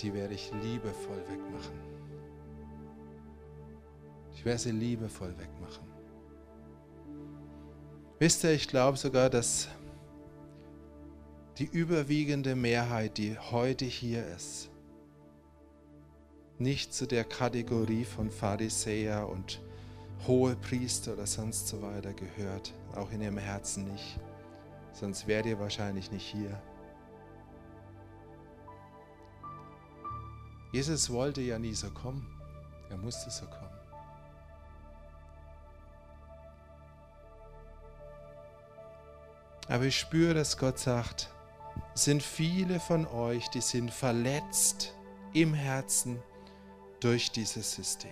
[0.00, 1.80] die werde ich liebevoll wegmachen.
[4.34, 5.88] Ich werde sie liebevoll wegmachen.
[8.18, 9.68] Wisst ihr, ich glaube sogar, dass
[11.58, 14.70] die überwiegende Mehrheit, die heute hier ist,
[16.58, 19.60] nicht zu der Kategorie von Pharisäer und
[20.26, 24.18] hohe Priester oder sonst so weiter gehört, auch in ihrem Herzen nicht.
[24.92, 26.60] Sonst wärt ihr wahrscheinlich nicht hier.
[30.72, 32.26] Jesus wollte ja nie so kommen.
[32.90, 33.70] Er musste so kommen.
[39.68, 41.30] Aber ich spüre, dass Gott sagt,
[41.94, 44.94] sind viele von euch, die sind verletzt
[45.32, 46.22] im Herzen
[47.00, 48.10] durch dieses System.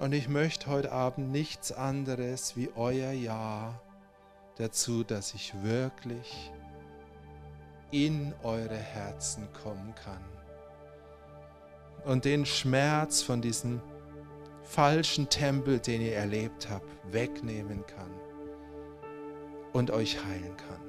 [0.00, 3.80] Und ich möchte heute Abend nichts anderes wie euer Ja
[4.56, 6.52] dazu, dass ich wirklich
[7.90, 10.24] in eure Herzen kommen kann
[12.04, 13.80] und den Schmerz von diesem
[14.62, 18.10] falschen Tempel, den ihr erlebt habt, wegnehmen kann
[19.74, 20.80] und euch heilen kann.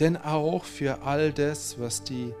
[0.00, 2.32] Denn auch für all das, was die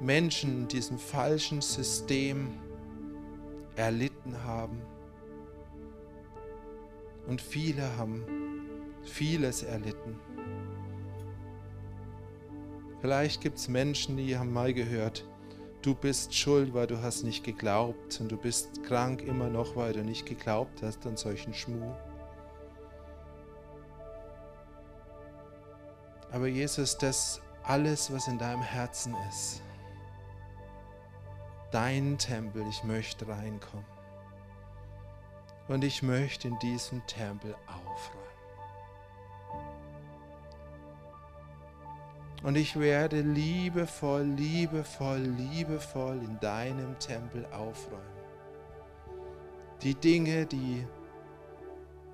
[0.00, 2.58] Menschen in diesem falschen System
[3.76, 4.82] erlitten haben,
[7.26, 8.24] und viele haben
[9.04, 10.18] vieles erlitten.
[13.00, 15.29] Vielleicht gibt es Menschen, die haben mal gehört,
[15.82, 19.92] du bist schuld, weil du hast nicht geglaubt und du bist krank immer noch, weil
[19.92, 21.94] du nicht geglaubt hast an solchen Schmuh.
[26.30, 29.62] Aber Jesus, das alles, was in deinem Herzen ist,
[31.72, 33.86] dein Tempel, ich möchte reinkommen.
[35.68, 38.19] Und ich möchte in diesem Tempel aufräumen.
[42.42, 48.00] Und ich werde liebevoll, liebevoll, liebevoll in deinem Tempel aufräumen.
[49.82, 50.86] Die Dinge, die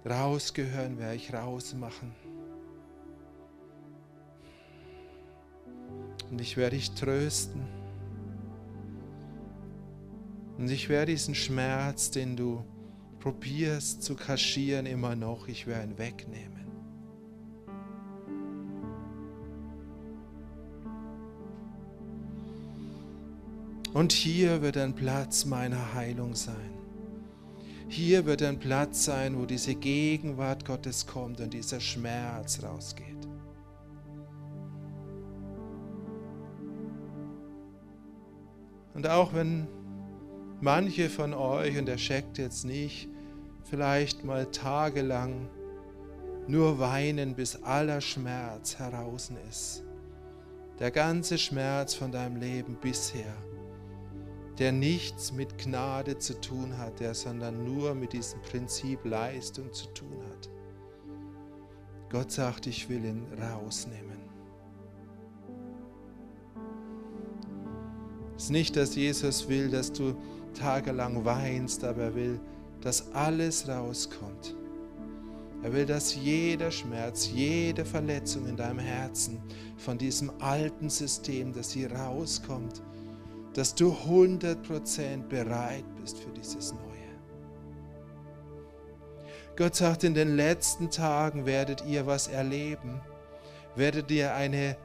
[0.08, 2.12] rausgehören, werde ich rausmachen.
[6.30, 7.62] Und ich werde dich trösten.
[10.58, 12.64] Und ich werde diesen Schmerz, den du
[13.20, 16.65] probierst zu kaschieren, immer noch, ich werde ihn wegnehmen.
[23.96, 26.70] Und hier wird ein Platz meiner Heilung sein.
[27.88, 33.26] Hier wird ein Platz sein, wo diese Gegenwart Gottes kommt und dieser Schmerz rausgeht.
[38.92, 39.66] Und auch wenn
[40.60, 43.08] manche von euch, und er checkt jetzt nicht,
[43.64, 45.48] vielleicht mal tagelang
[46.46, 49.84] nur weinen, bis aller Schmerz heraus ist.
[50.80, 53.34] Der ganze Schmerz von deinem Leben bisher,
[54.58, 59.86] der nichts mit Gnade zu tun hat, der sondern nur mit diesem Prinzip Leistung zu
[59.88, 60.48] tun hat.
[62.08, 64.16] Gott sagt, ich will ihn rausnehmen.
[68.36, 70.14] Es ist nicht, dass Jesus will, dass du
[70.54, 72.40] tagelang weinst, aber er will,
[72.80, 74.54] dass alles rauskommt.
[75.62, 79.40] Er will, dass jeder Schmerz, jede Verletzung in deinem Herzen
[79.76, 82.82] von diesem alten System, dass sie rauskommt,
[83.56, 86.82] dass du 100% bereit bist für dieses Neue.
[89.56, 93.00] Gott sagt, in den letzten Tagen werdet ihr was erleben,
[93.74, 94.76] werdet ihr eine,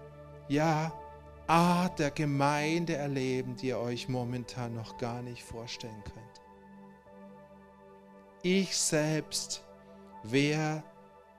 [0.47, 0.93] ja,
[1.47, 6.41] Art der Gemeinde erleben, die ihr euch momentan noch gar nicht vorstellen könnt.
[8.41, 9.65] Ich selbst
[10.23, 10.81] wäre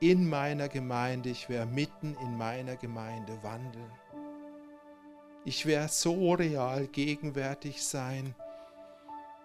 [0.01, 3.91] in meiner Gemeinde, ich wäre mitten in meiner Gemeinde wandeln.
[5.45, 8.34] Ich werde so real gegenwärtig sein,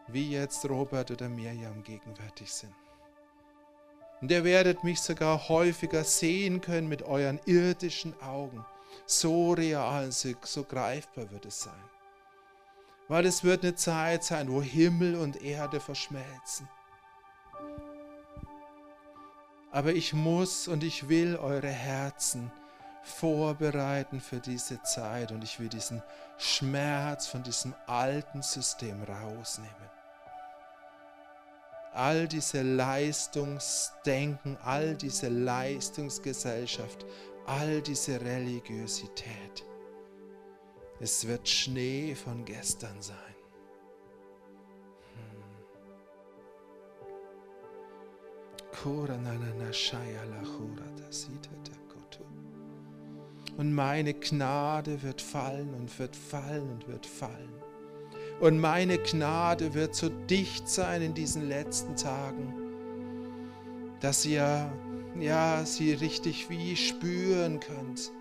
[0.07, 2.73] wie jetzt Robert oder Mirjam gegenwärtig sind.
[4.21, 8.65] Und ihr werdet mich sogar häufiger sehen können mit euren irdischen Augen
[9.05, 11.83] so real, so greifbar wird es sein.
[13.07, 16.67] Weil es wird eine Zeit sein, wo Himmel und Erde verschmelzen.
[19.71, 22.51] Aber ich muss und ich will eure Herzen
[23.07, 26.03] vorbereiten für diese Zeit und ich will diesen
[26.37, 29.71] Schmerz von diesem alten System rausnehmen.
[31.93, 37.05] All diese Leistungsdenken, all diese Leistungsgesellschaft,
[37.47, 39.65] all diese Religiosität.
[40.99, 43.17] Es wird Schnee von gestern sein.
[53.57, 57.53] Und meine Gnade wird fallen und wird fallen und wird fallen.
[58.39, 62.53] Und meine Gnade wird so dicht sein in diesen letzten Tagen,
[63.99, 64.71] dass ihr
[65.19, 68.11] ja, sie richtig wie spüren könnt.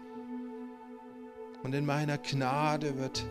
[1.62, 3.26] Und in meiner Gnade wird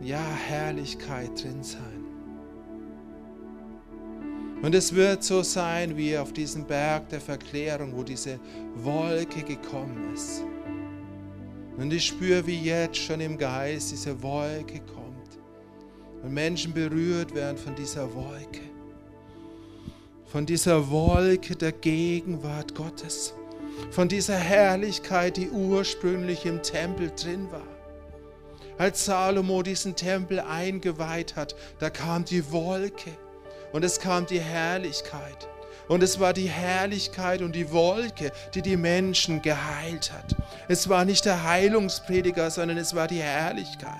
[0.00, 2.04] ja Herrlichkeit drin sein.
[4.62, 8.38] Und es wird so sein wie auf diesem Berg der Verklärung, wo diese
[8.76, 10.42] Wolke gekommen ist.
[11.76, 15.38] Und ich spüre, wie jetzt schon im Geist diese Wolke kommt.
[16.22, 18.60] Und Menschen berührt werden von dieser Wolke
[20.26, 23.32] von dieser Wolke der Gegenwart Gottes,
[23.90, 27.66] von dieser Herrlichkeit, die ursprünglich im Tempel drin war.
[28.76, 33.10] Als Salomo diesen Tempel eingeweiht hat, da kam die Wolke
[33.72, 35.48] und es kam die Herrlichkeit.
[35.88, 40.34] Und es war die Herrlichkeit und die Wolke, die die Menschen geheilt hat.
[40.68, 43.96] Es war nicht der Heilungsprediger, sondern es war die Herrlichkeit.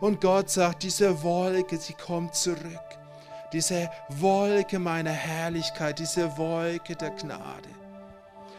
[0.00, 2.88] Und Gott sagt, diese Wolke, sie kommt zurück
[3.52, 7.68] diese Wolke meiner Herrlichkeit, diese Wolke der Gnade.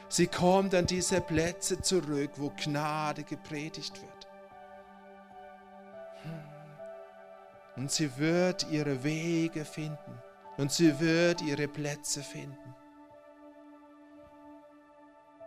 [0.08, 4.28] Sie kommt an diese Plätze zurück, wo Gnade gepredigt wird.
[7.76, 10.22] Und sie wird ihre Wege finden
[10.60, 12.76] und sie wird ihre Plätze finden.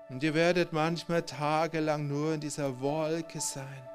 [0.09, 3.89] Und ihr werdet manchmal tagelang nur in dieser Wolke sein.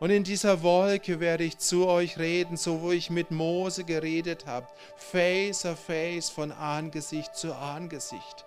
[0.00, 4.46] Und in dieser Wolke werde ich zu euch reden, so wo ich mit Mose geredet
[4.46, 4.66] habe,
[4.96, 8.46] face to face, von Angesicht zu Angesicht.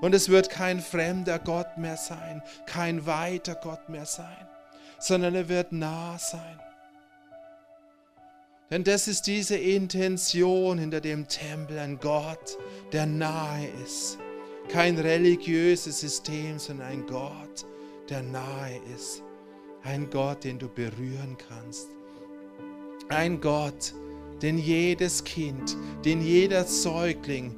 [0.00, 4.48] Und es wird kein fremder Gott mehr sein, kein weiter Gott mehr sein,
[4.98, 6.63] sondern er wird nah sein.
[8.70, 12.58] Denn das ist diese Intention hinter dem Tempel, ein Gott,
[12.92, 14.18] der nahe ist.
[14.68, 17.66] Kein religiöses System, sondern ein Gott,
[18.08, 19.22] der nahe ist.
[19.82, 21.88] Ein Gott, den du berühren kannst.
[23.10, 23.92] Ein Gott,
[24.40, 25.76] den jedes Kind,
[26.06, 27.54] den jeder Säugling,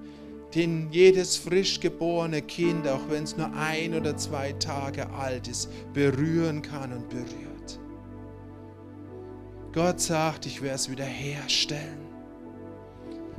[0.57, 5.71] den jedes frisch geborene Kind, auch wenn es nur ein oder zwei Tage alt ist,
[5.93, 7.46] berühren kann und berührt.
[9.77, 12.07] Gott sagt, ich werde es wiederherstellen.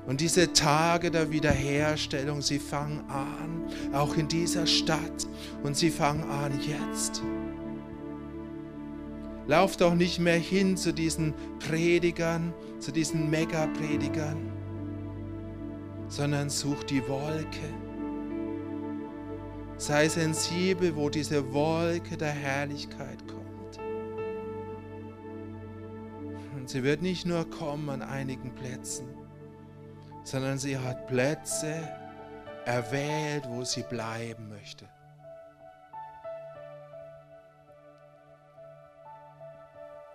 [0.05, 5.27] Und diese Tage der Wiederherstellung, sie fangen an, auch in dieser Stadt.
[5.63, 7.23] Und sie fangen an jetzt.
[9.47, 14.37] Lauf doch nicht mehr hin zu diesen Predigern, zu diesen Megapredigern,
[16.07, 17.73] sondern such die Wolke.
[19.77, 23.46] Sei sensibel, wo diese Wolke der Herrlichkeit kommt.
[26.67, 29.07] Und sie wird nicht nur kommen an einigen Plätzen,
[30.25, 31.81] sondern sie hat Plätze
[32.65, 34.85] erwählt, wo sie bleiben möchte.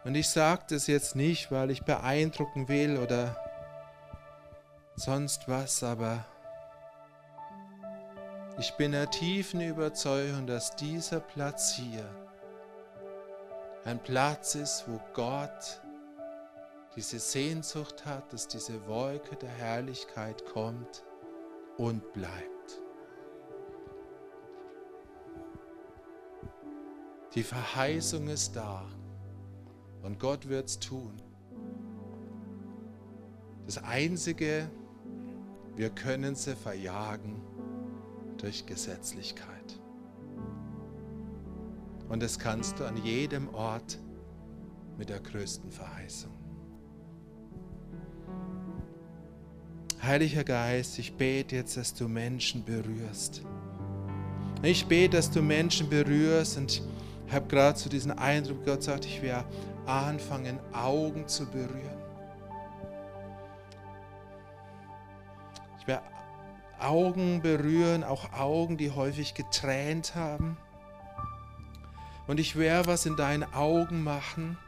[0.04, 3.34] Und ich sage das jetzt nicht, weil ich beeindrucken will oder
[4.94, 6.22] sonst was, aber
[8.58, 12.04] ich bin der tiefen Überzeugung, dass dieser Platz hier
[13.86, 15.80] ein Platz ist, wo Gott
[16.96, 21.04] diese Sehnsucht hat, dass diese Wolke der Herrlichkeit kommt
[21.78, 22.82] und bleibt.
[27.34, 28.84] Die Verheißung ist da
[30.02, 31.14] und Gott wird es tun.
[33.64, 34.68] Das Einzige,
[35.76, 37.40] wir können sie verjagen
[38.36, 39.80] durch Gesetzlichkeit.
[42.10, 43.98] Und das kannst du an jedem Ort
[44.98, 46.41] mit der größten Verheißung.
[50.02, 53.42] Heiliger Geist, ich bete jetzt, dass du Menschen berührst.
[54.60, 56.82] Ich bete, dass du Menschen berührst und
[57.30, 59.46] habe gerade so diesen Eindruck, Gott sagt, ich werde
[59.86, 62.02] anfangen, Augen zu berühren.
[65.78, 66.02] Ich werde
[66.80, 70.56] Augen berühren, auch Augen, die häufig getränt haben.
[72.26, 74.58] Und ich werde was in deinen Augen machen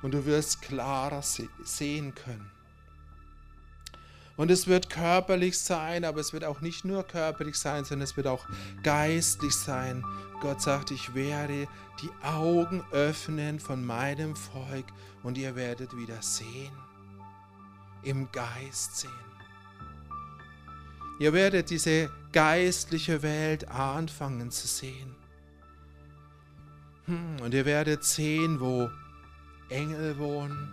[0.00, 2.50] und du wirst klarer sehen können.
[4.36, 8.16] Und es wird körperlich sein, aber es wird auch nicht nur körperlich sein, sondern es
[8.16, 8.46] wird auch
[8.82, 10.04] geistlich sein.
[10.40, 11.68] Gott sagt, ich werde
[12.00, 14.86] die Augen öffnen von meinem Volk
[15.22, 16.72] und ihr werdet wieder sehen.
[18.02, 19.10] Im Geist sehen.
[21.18, 25.14] Ihr werdet diese geistliche Welt anfangen zu sehen.
[27.04, 28.90] Hm, und ihr werdet sehen, wo
[29.68, 30.68] Engel wohnen.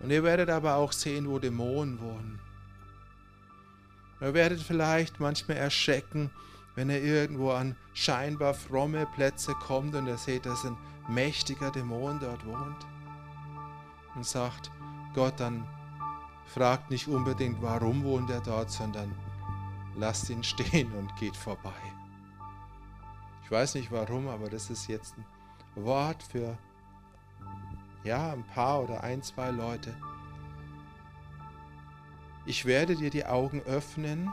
[0.00, 2.39] Und ihr werdet aber auch sehen, wo Dämonen wohnen.
[4.20, 6.30] Ihr werdet vielleicht manchmal erschrecken,
[6.74, 10.76] wenn ihr irgendwo an scheinbar fromme Plätze kommt und ihr seht, dass ein
[11.08, 12.86] mächtiger Dämon dort wohnt.
[14.14, 14.70] Und sagt,
[15.14, 15.66] Gott, dann
[16.46, 19.14] fragt nicht unbedingt, warum wohnt er dort, sondern
[19.96, 21.72] lasst ihn stehen und geht vorbei.
[23.44, 26.56] Ich weiß nicht warum, aber das ist jetzt ein Wort für
[28.04, 29.94] ja, ein paar oder ein, zwei Leute
[32.46, 34.30] ich werde dir die Augen öffnen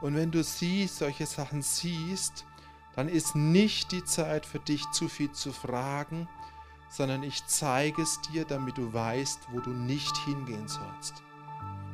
[0.00, 2.44] und wenn du siehst, solche Sachen siehst,
[2.96, 6.28] dann ist nicht die Zeit für dich zu viel zu fragen,
[6.90, 11.22] sondern ich zeige es dir, damit du weißt, wo du nicht hingehen sollst.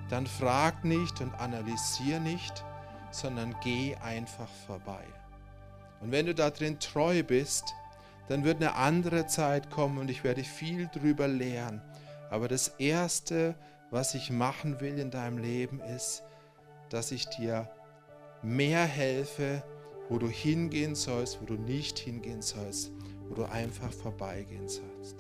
[0.09, 2.65] Dann frag nicht und analysier nicht,
[3.11, 5.05] sondern geh einfach vorbei.
[6.01, 7.75] Und wenn du da drin treu bist,
[8.29, 11.83] dann wird eine andere Zeit kommen und ich werde viel drüber lernen.
[12.31, 13.55] Aber das Erste,
[13.91, 16.23] was ich machen will in deinem Leben, ist,
[16.89, 17.71] dass ich dir
[18.43, 19.63] mehr helfe,
[20.09, 22.93] wo du hingehen sollst, wo du nicht hingehen sollst,
[23.29, 25.17] wo du einfach vorbeigehen sollst.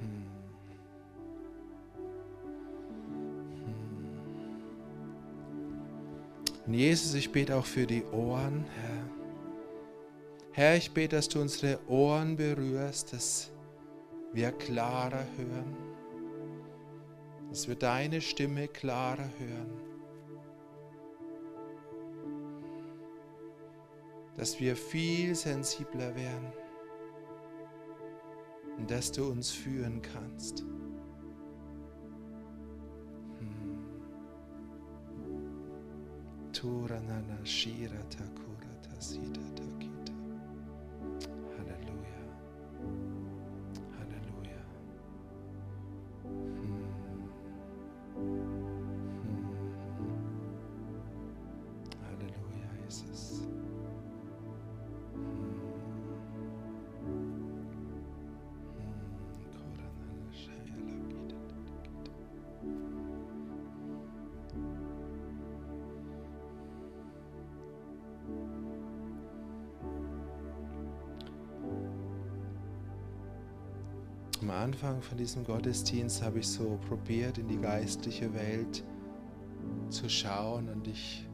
[0.00, 0.26] Hm.
[3.64, 3.76] Hm.
[6.66, 9.25] Und Jesus, ich bete auch für die Ohren, Herr.
[10.56, 13.50] Herr, ich bete, dass du unsere Ohren berührst, dass
[14.32, 15.76] wir klarer hören,
[17.50, 19.70] dass wir deine Stimme klarer hören,
[24.38, 26.50] dass wir viel sensibler werden
[28.78, 30.60] und dass du uns führen kannst.
[33.40, 33.78] Hm.
[36.50, 39.55] Turanana Shira Takura Tasita.
[74.66, 78.82] Anfang von diesem Gottesdienst habe ich so probiert, in die geistliche Welt
[79.90, 81.24] zu schauen und ich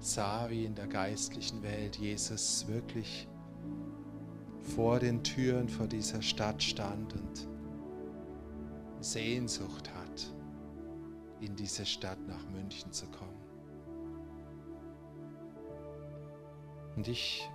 [0.00, 3.28] sah, wie in der geistlichen Welt Jesus wirklich
[4.60, 7.48] vor den Türen vor dieser Stadt stand und
[8.98, 10.34] Sehnsucht hat,
[11.40, 13.40] in diese Stadt nach München zu kommen.
[16.96, 17.48] Und ich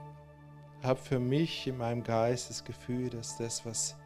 [0.81, 3.97] habe für mich in meinem Geist das Gefühl, dass das, was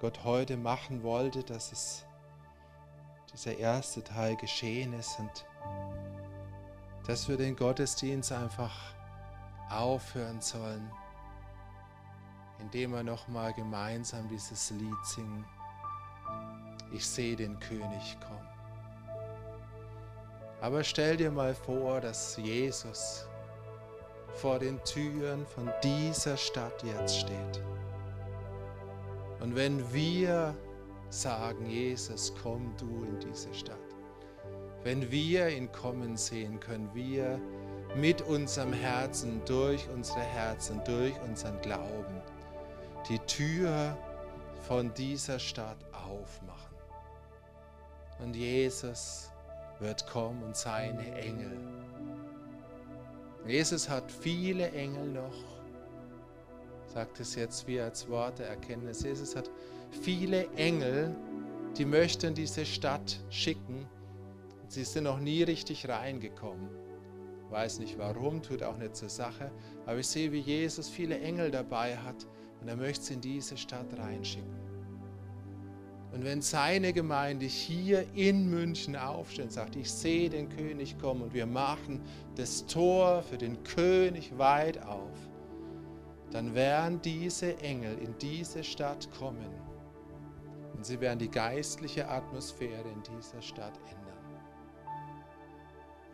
[0.00, 2.06] Gott heute machen wollte, dass es
[3.34, 5.46] dieser erste Teil geschehen ist und
[7.06, 8.94] dass wir den Gottesdienst einfach
[9.68, 10.90] aufhören sollen,
[12.60, 15.44] indem wir nochmal gemeinsam dieses Lied singen.
[16.92, 18.48] Ich sehe den König kommen.
[20.62, 23.26] Aber stell dir mal vor, dass Jesus
[24.34, 27.62] vor den Türen von dieser Stadt jetzt steht.
[29.40, 30.54] Und wenn wir
[31.08, 33.76] sagen, Jesus, komm du in diese Stadt,
[34.82, 37.40] wenn wir ihn kommen sehen, können wir
[37.96, 42.22] mit unserem Herzen, durch unsere Herzen, durch unseren Glauben
[43.08, 43.96] die Tür
[44.66, 46.76] von dieser Stadt aufmachen.
[48.20, 49.30] Und Jesus
[49.80, 51.56] wird kommen und seine Engel
[53.46, 55.59] Jesus hat viele Engel noch.
[56.92, 59.04] Sagt es jetzt wie als Worte Erkenntnis.
[59.04, 59.48] Jesus hat
[59.92, 61.14] viele Engel,
[61.78, 63.86] die möchten diese Stadt schicken.
[64.66, 66.68] Sie sind noch nie richtig reingekommen.
[67.48, 69.52] Weiß nicht warum, tut auch nicht zur Sache.
[69.86, 72.26] Aber ich sehe, wie Jesus viele Engel dabei hat
[72.60, 74.50] und er möchte sie in diese Stadt reinschicken.
[76.12, 81.22] Und wenn seine Gemeinde hier in München aufsteht und sagt, ich sehe den König kommen
[81.22, 82.00] und wir machen
[82.34, 85.29] das Tor für den König weit auf,
[86.30, 89.52] dann werden diese Engel in diese Stadt kommen
[90.74, 94.00] und sie werden die geistliche Atmosphäre in dieser Stadt ändern.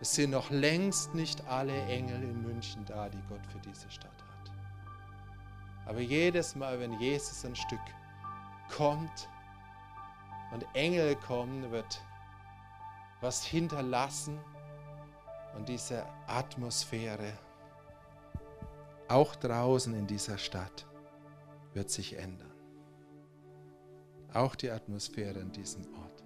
[0.01, 4.22] Es sind noch längst nicht alle Engel in München da, die Gott für diese Stadt
[4.22, 4.52] hat.
[5.86, 7.80] Aber jedes Mal, wenn Jesus ein Stück
[8.76, 9.28] kommt,
[10.52, 12.02] und Engel kommen, wird
[13.20, 14.38] was hinterlassen
[15.56, 17.32] und diese Atmosphäre,
[19.09, 20.87] auch draußen in dieser Stadt,
[21.74, 22.53] wird sich ändern.
[24.33, 26.24] Auch die Atmosphäre in diesem Ort.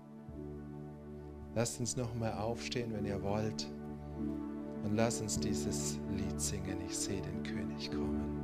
[1.54, 3.66] Lasst uns nochmal aufstehen, wenn ihr wollt.
[4.84, 6.80] Und lasst uns dieses Lied singen.
[6.86, 8.40] Ich sehe den König kommen.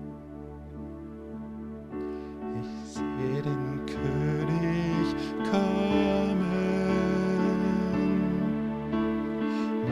[2.60, 5.14] Ich sehe den König
[5.50, 6.40] kommen,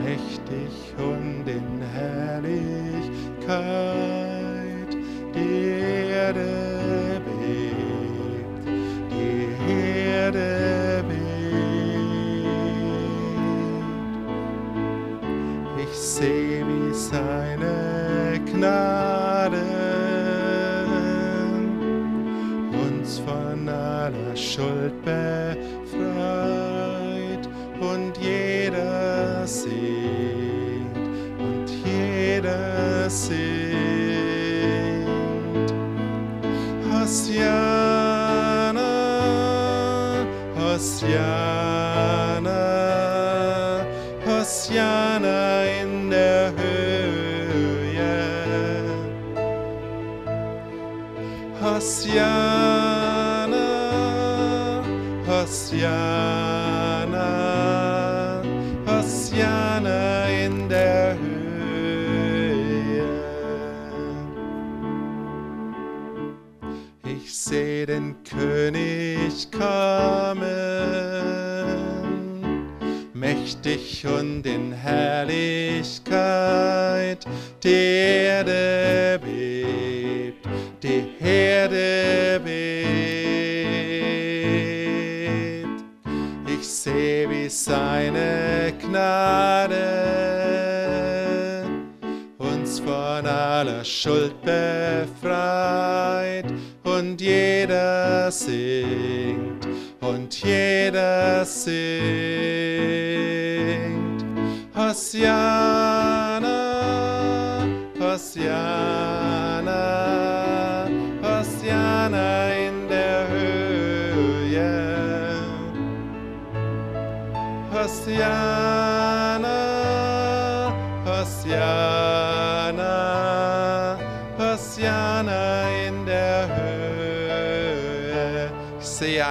[0.03, 2.65] mächtig und in Herrlichkeit.
[5.55, 6.74] Die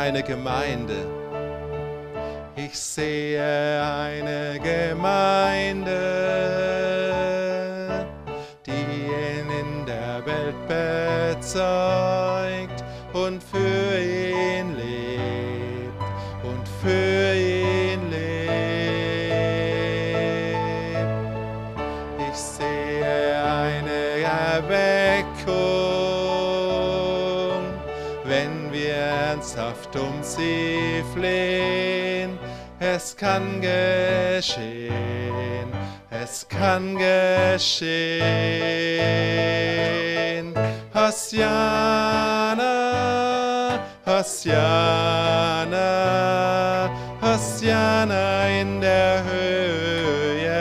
[0.05, 1.07] Ich sehe eine Gemeinde.
[2.57, 3.34] Ich sehe
[33.07, 34.95] Es kann geschehen,
[36.09, 37.85] es kann geschehen.
[40.95, 42.63] Hosiana,
[44.07, 45.79] Hosiana,
[47.21, 50.55] Hosiana in der Höhe.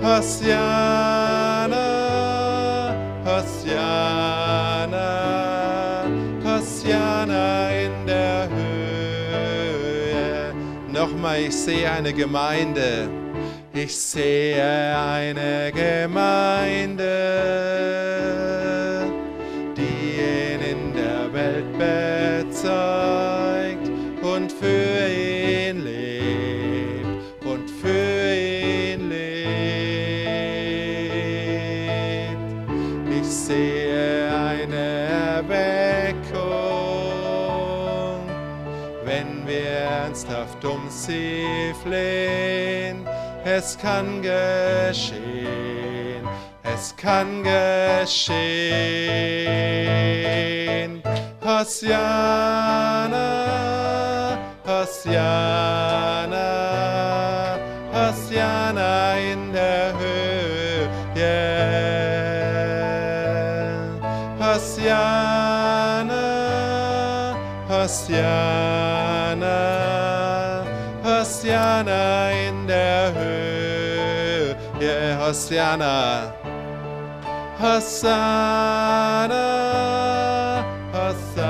[0.00, 0.89] Hosiana,
[11.46, 13.08] ich sehe eine Gemeinde.
[13.72, 17.06] Ich sehe eine Gemeinde,
[19.76, 23.29] die ihn in der Welt bezeugt
[41.10, 43.06] sie flehen.
[43.44, 45.08] Es kann geschehen,
[46.62, 48.10] es kann geschehen.
[51.44, 53.18] Hosiana,
[54.66, 56.48] Hosiana,
[57.92, 60.88] Hosiana in der Höhe.
[64.38, 66.24] Hosiana,
[67.68, 69.09] Hosiana,
[71.80, 74.56] Hosiana in der Höhe.
[75.18, 76.32] Hosiana.
[77.60, 79.34] Hosanna,
[80.94, 81.48] Hosanna,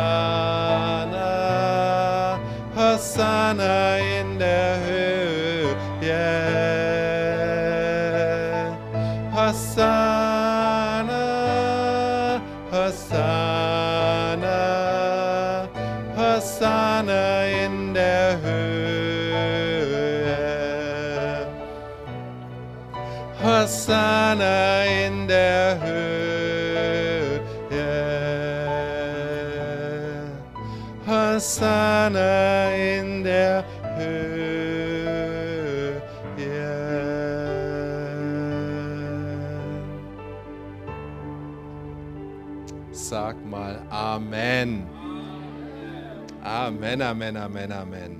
[2.74, 4.00] Hosanna
[23.90, 27.40] Hosanna in der Höhe.
[31.04, 33.64] Hosanna in der
[33.96, 34.70] Höhe.
[42.92, 44.86] Sag mal Amen.
[46.44, 48.19] Amen, Amen, Amen, Amen.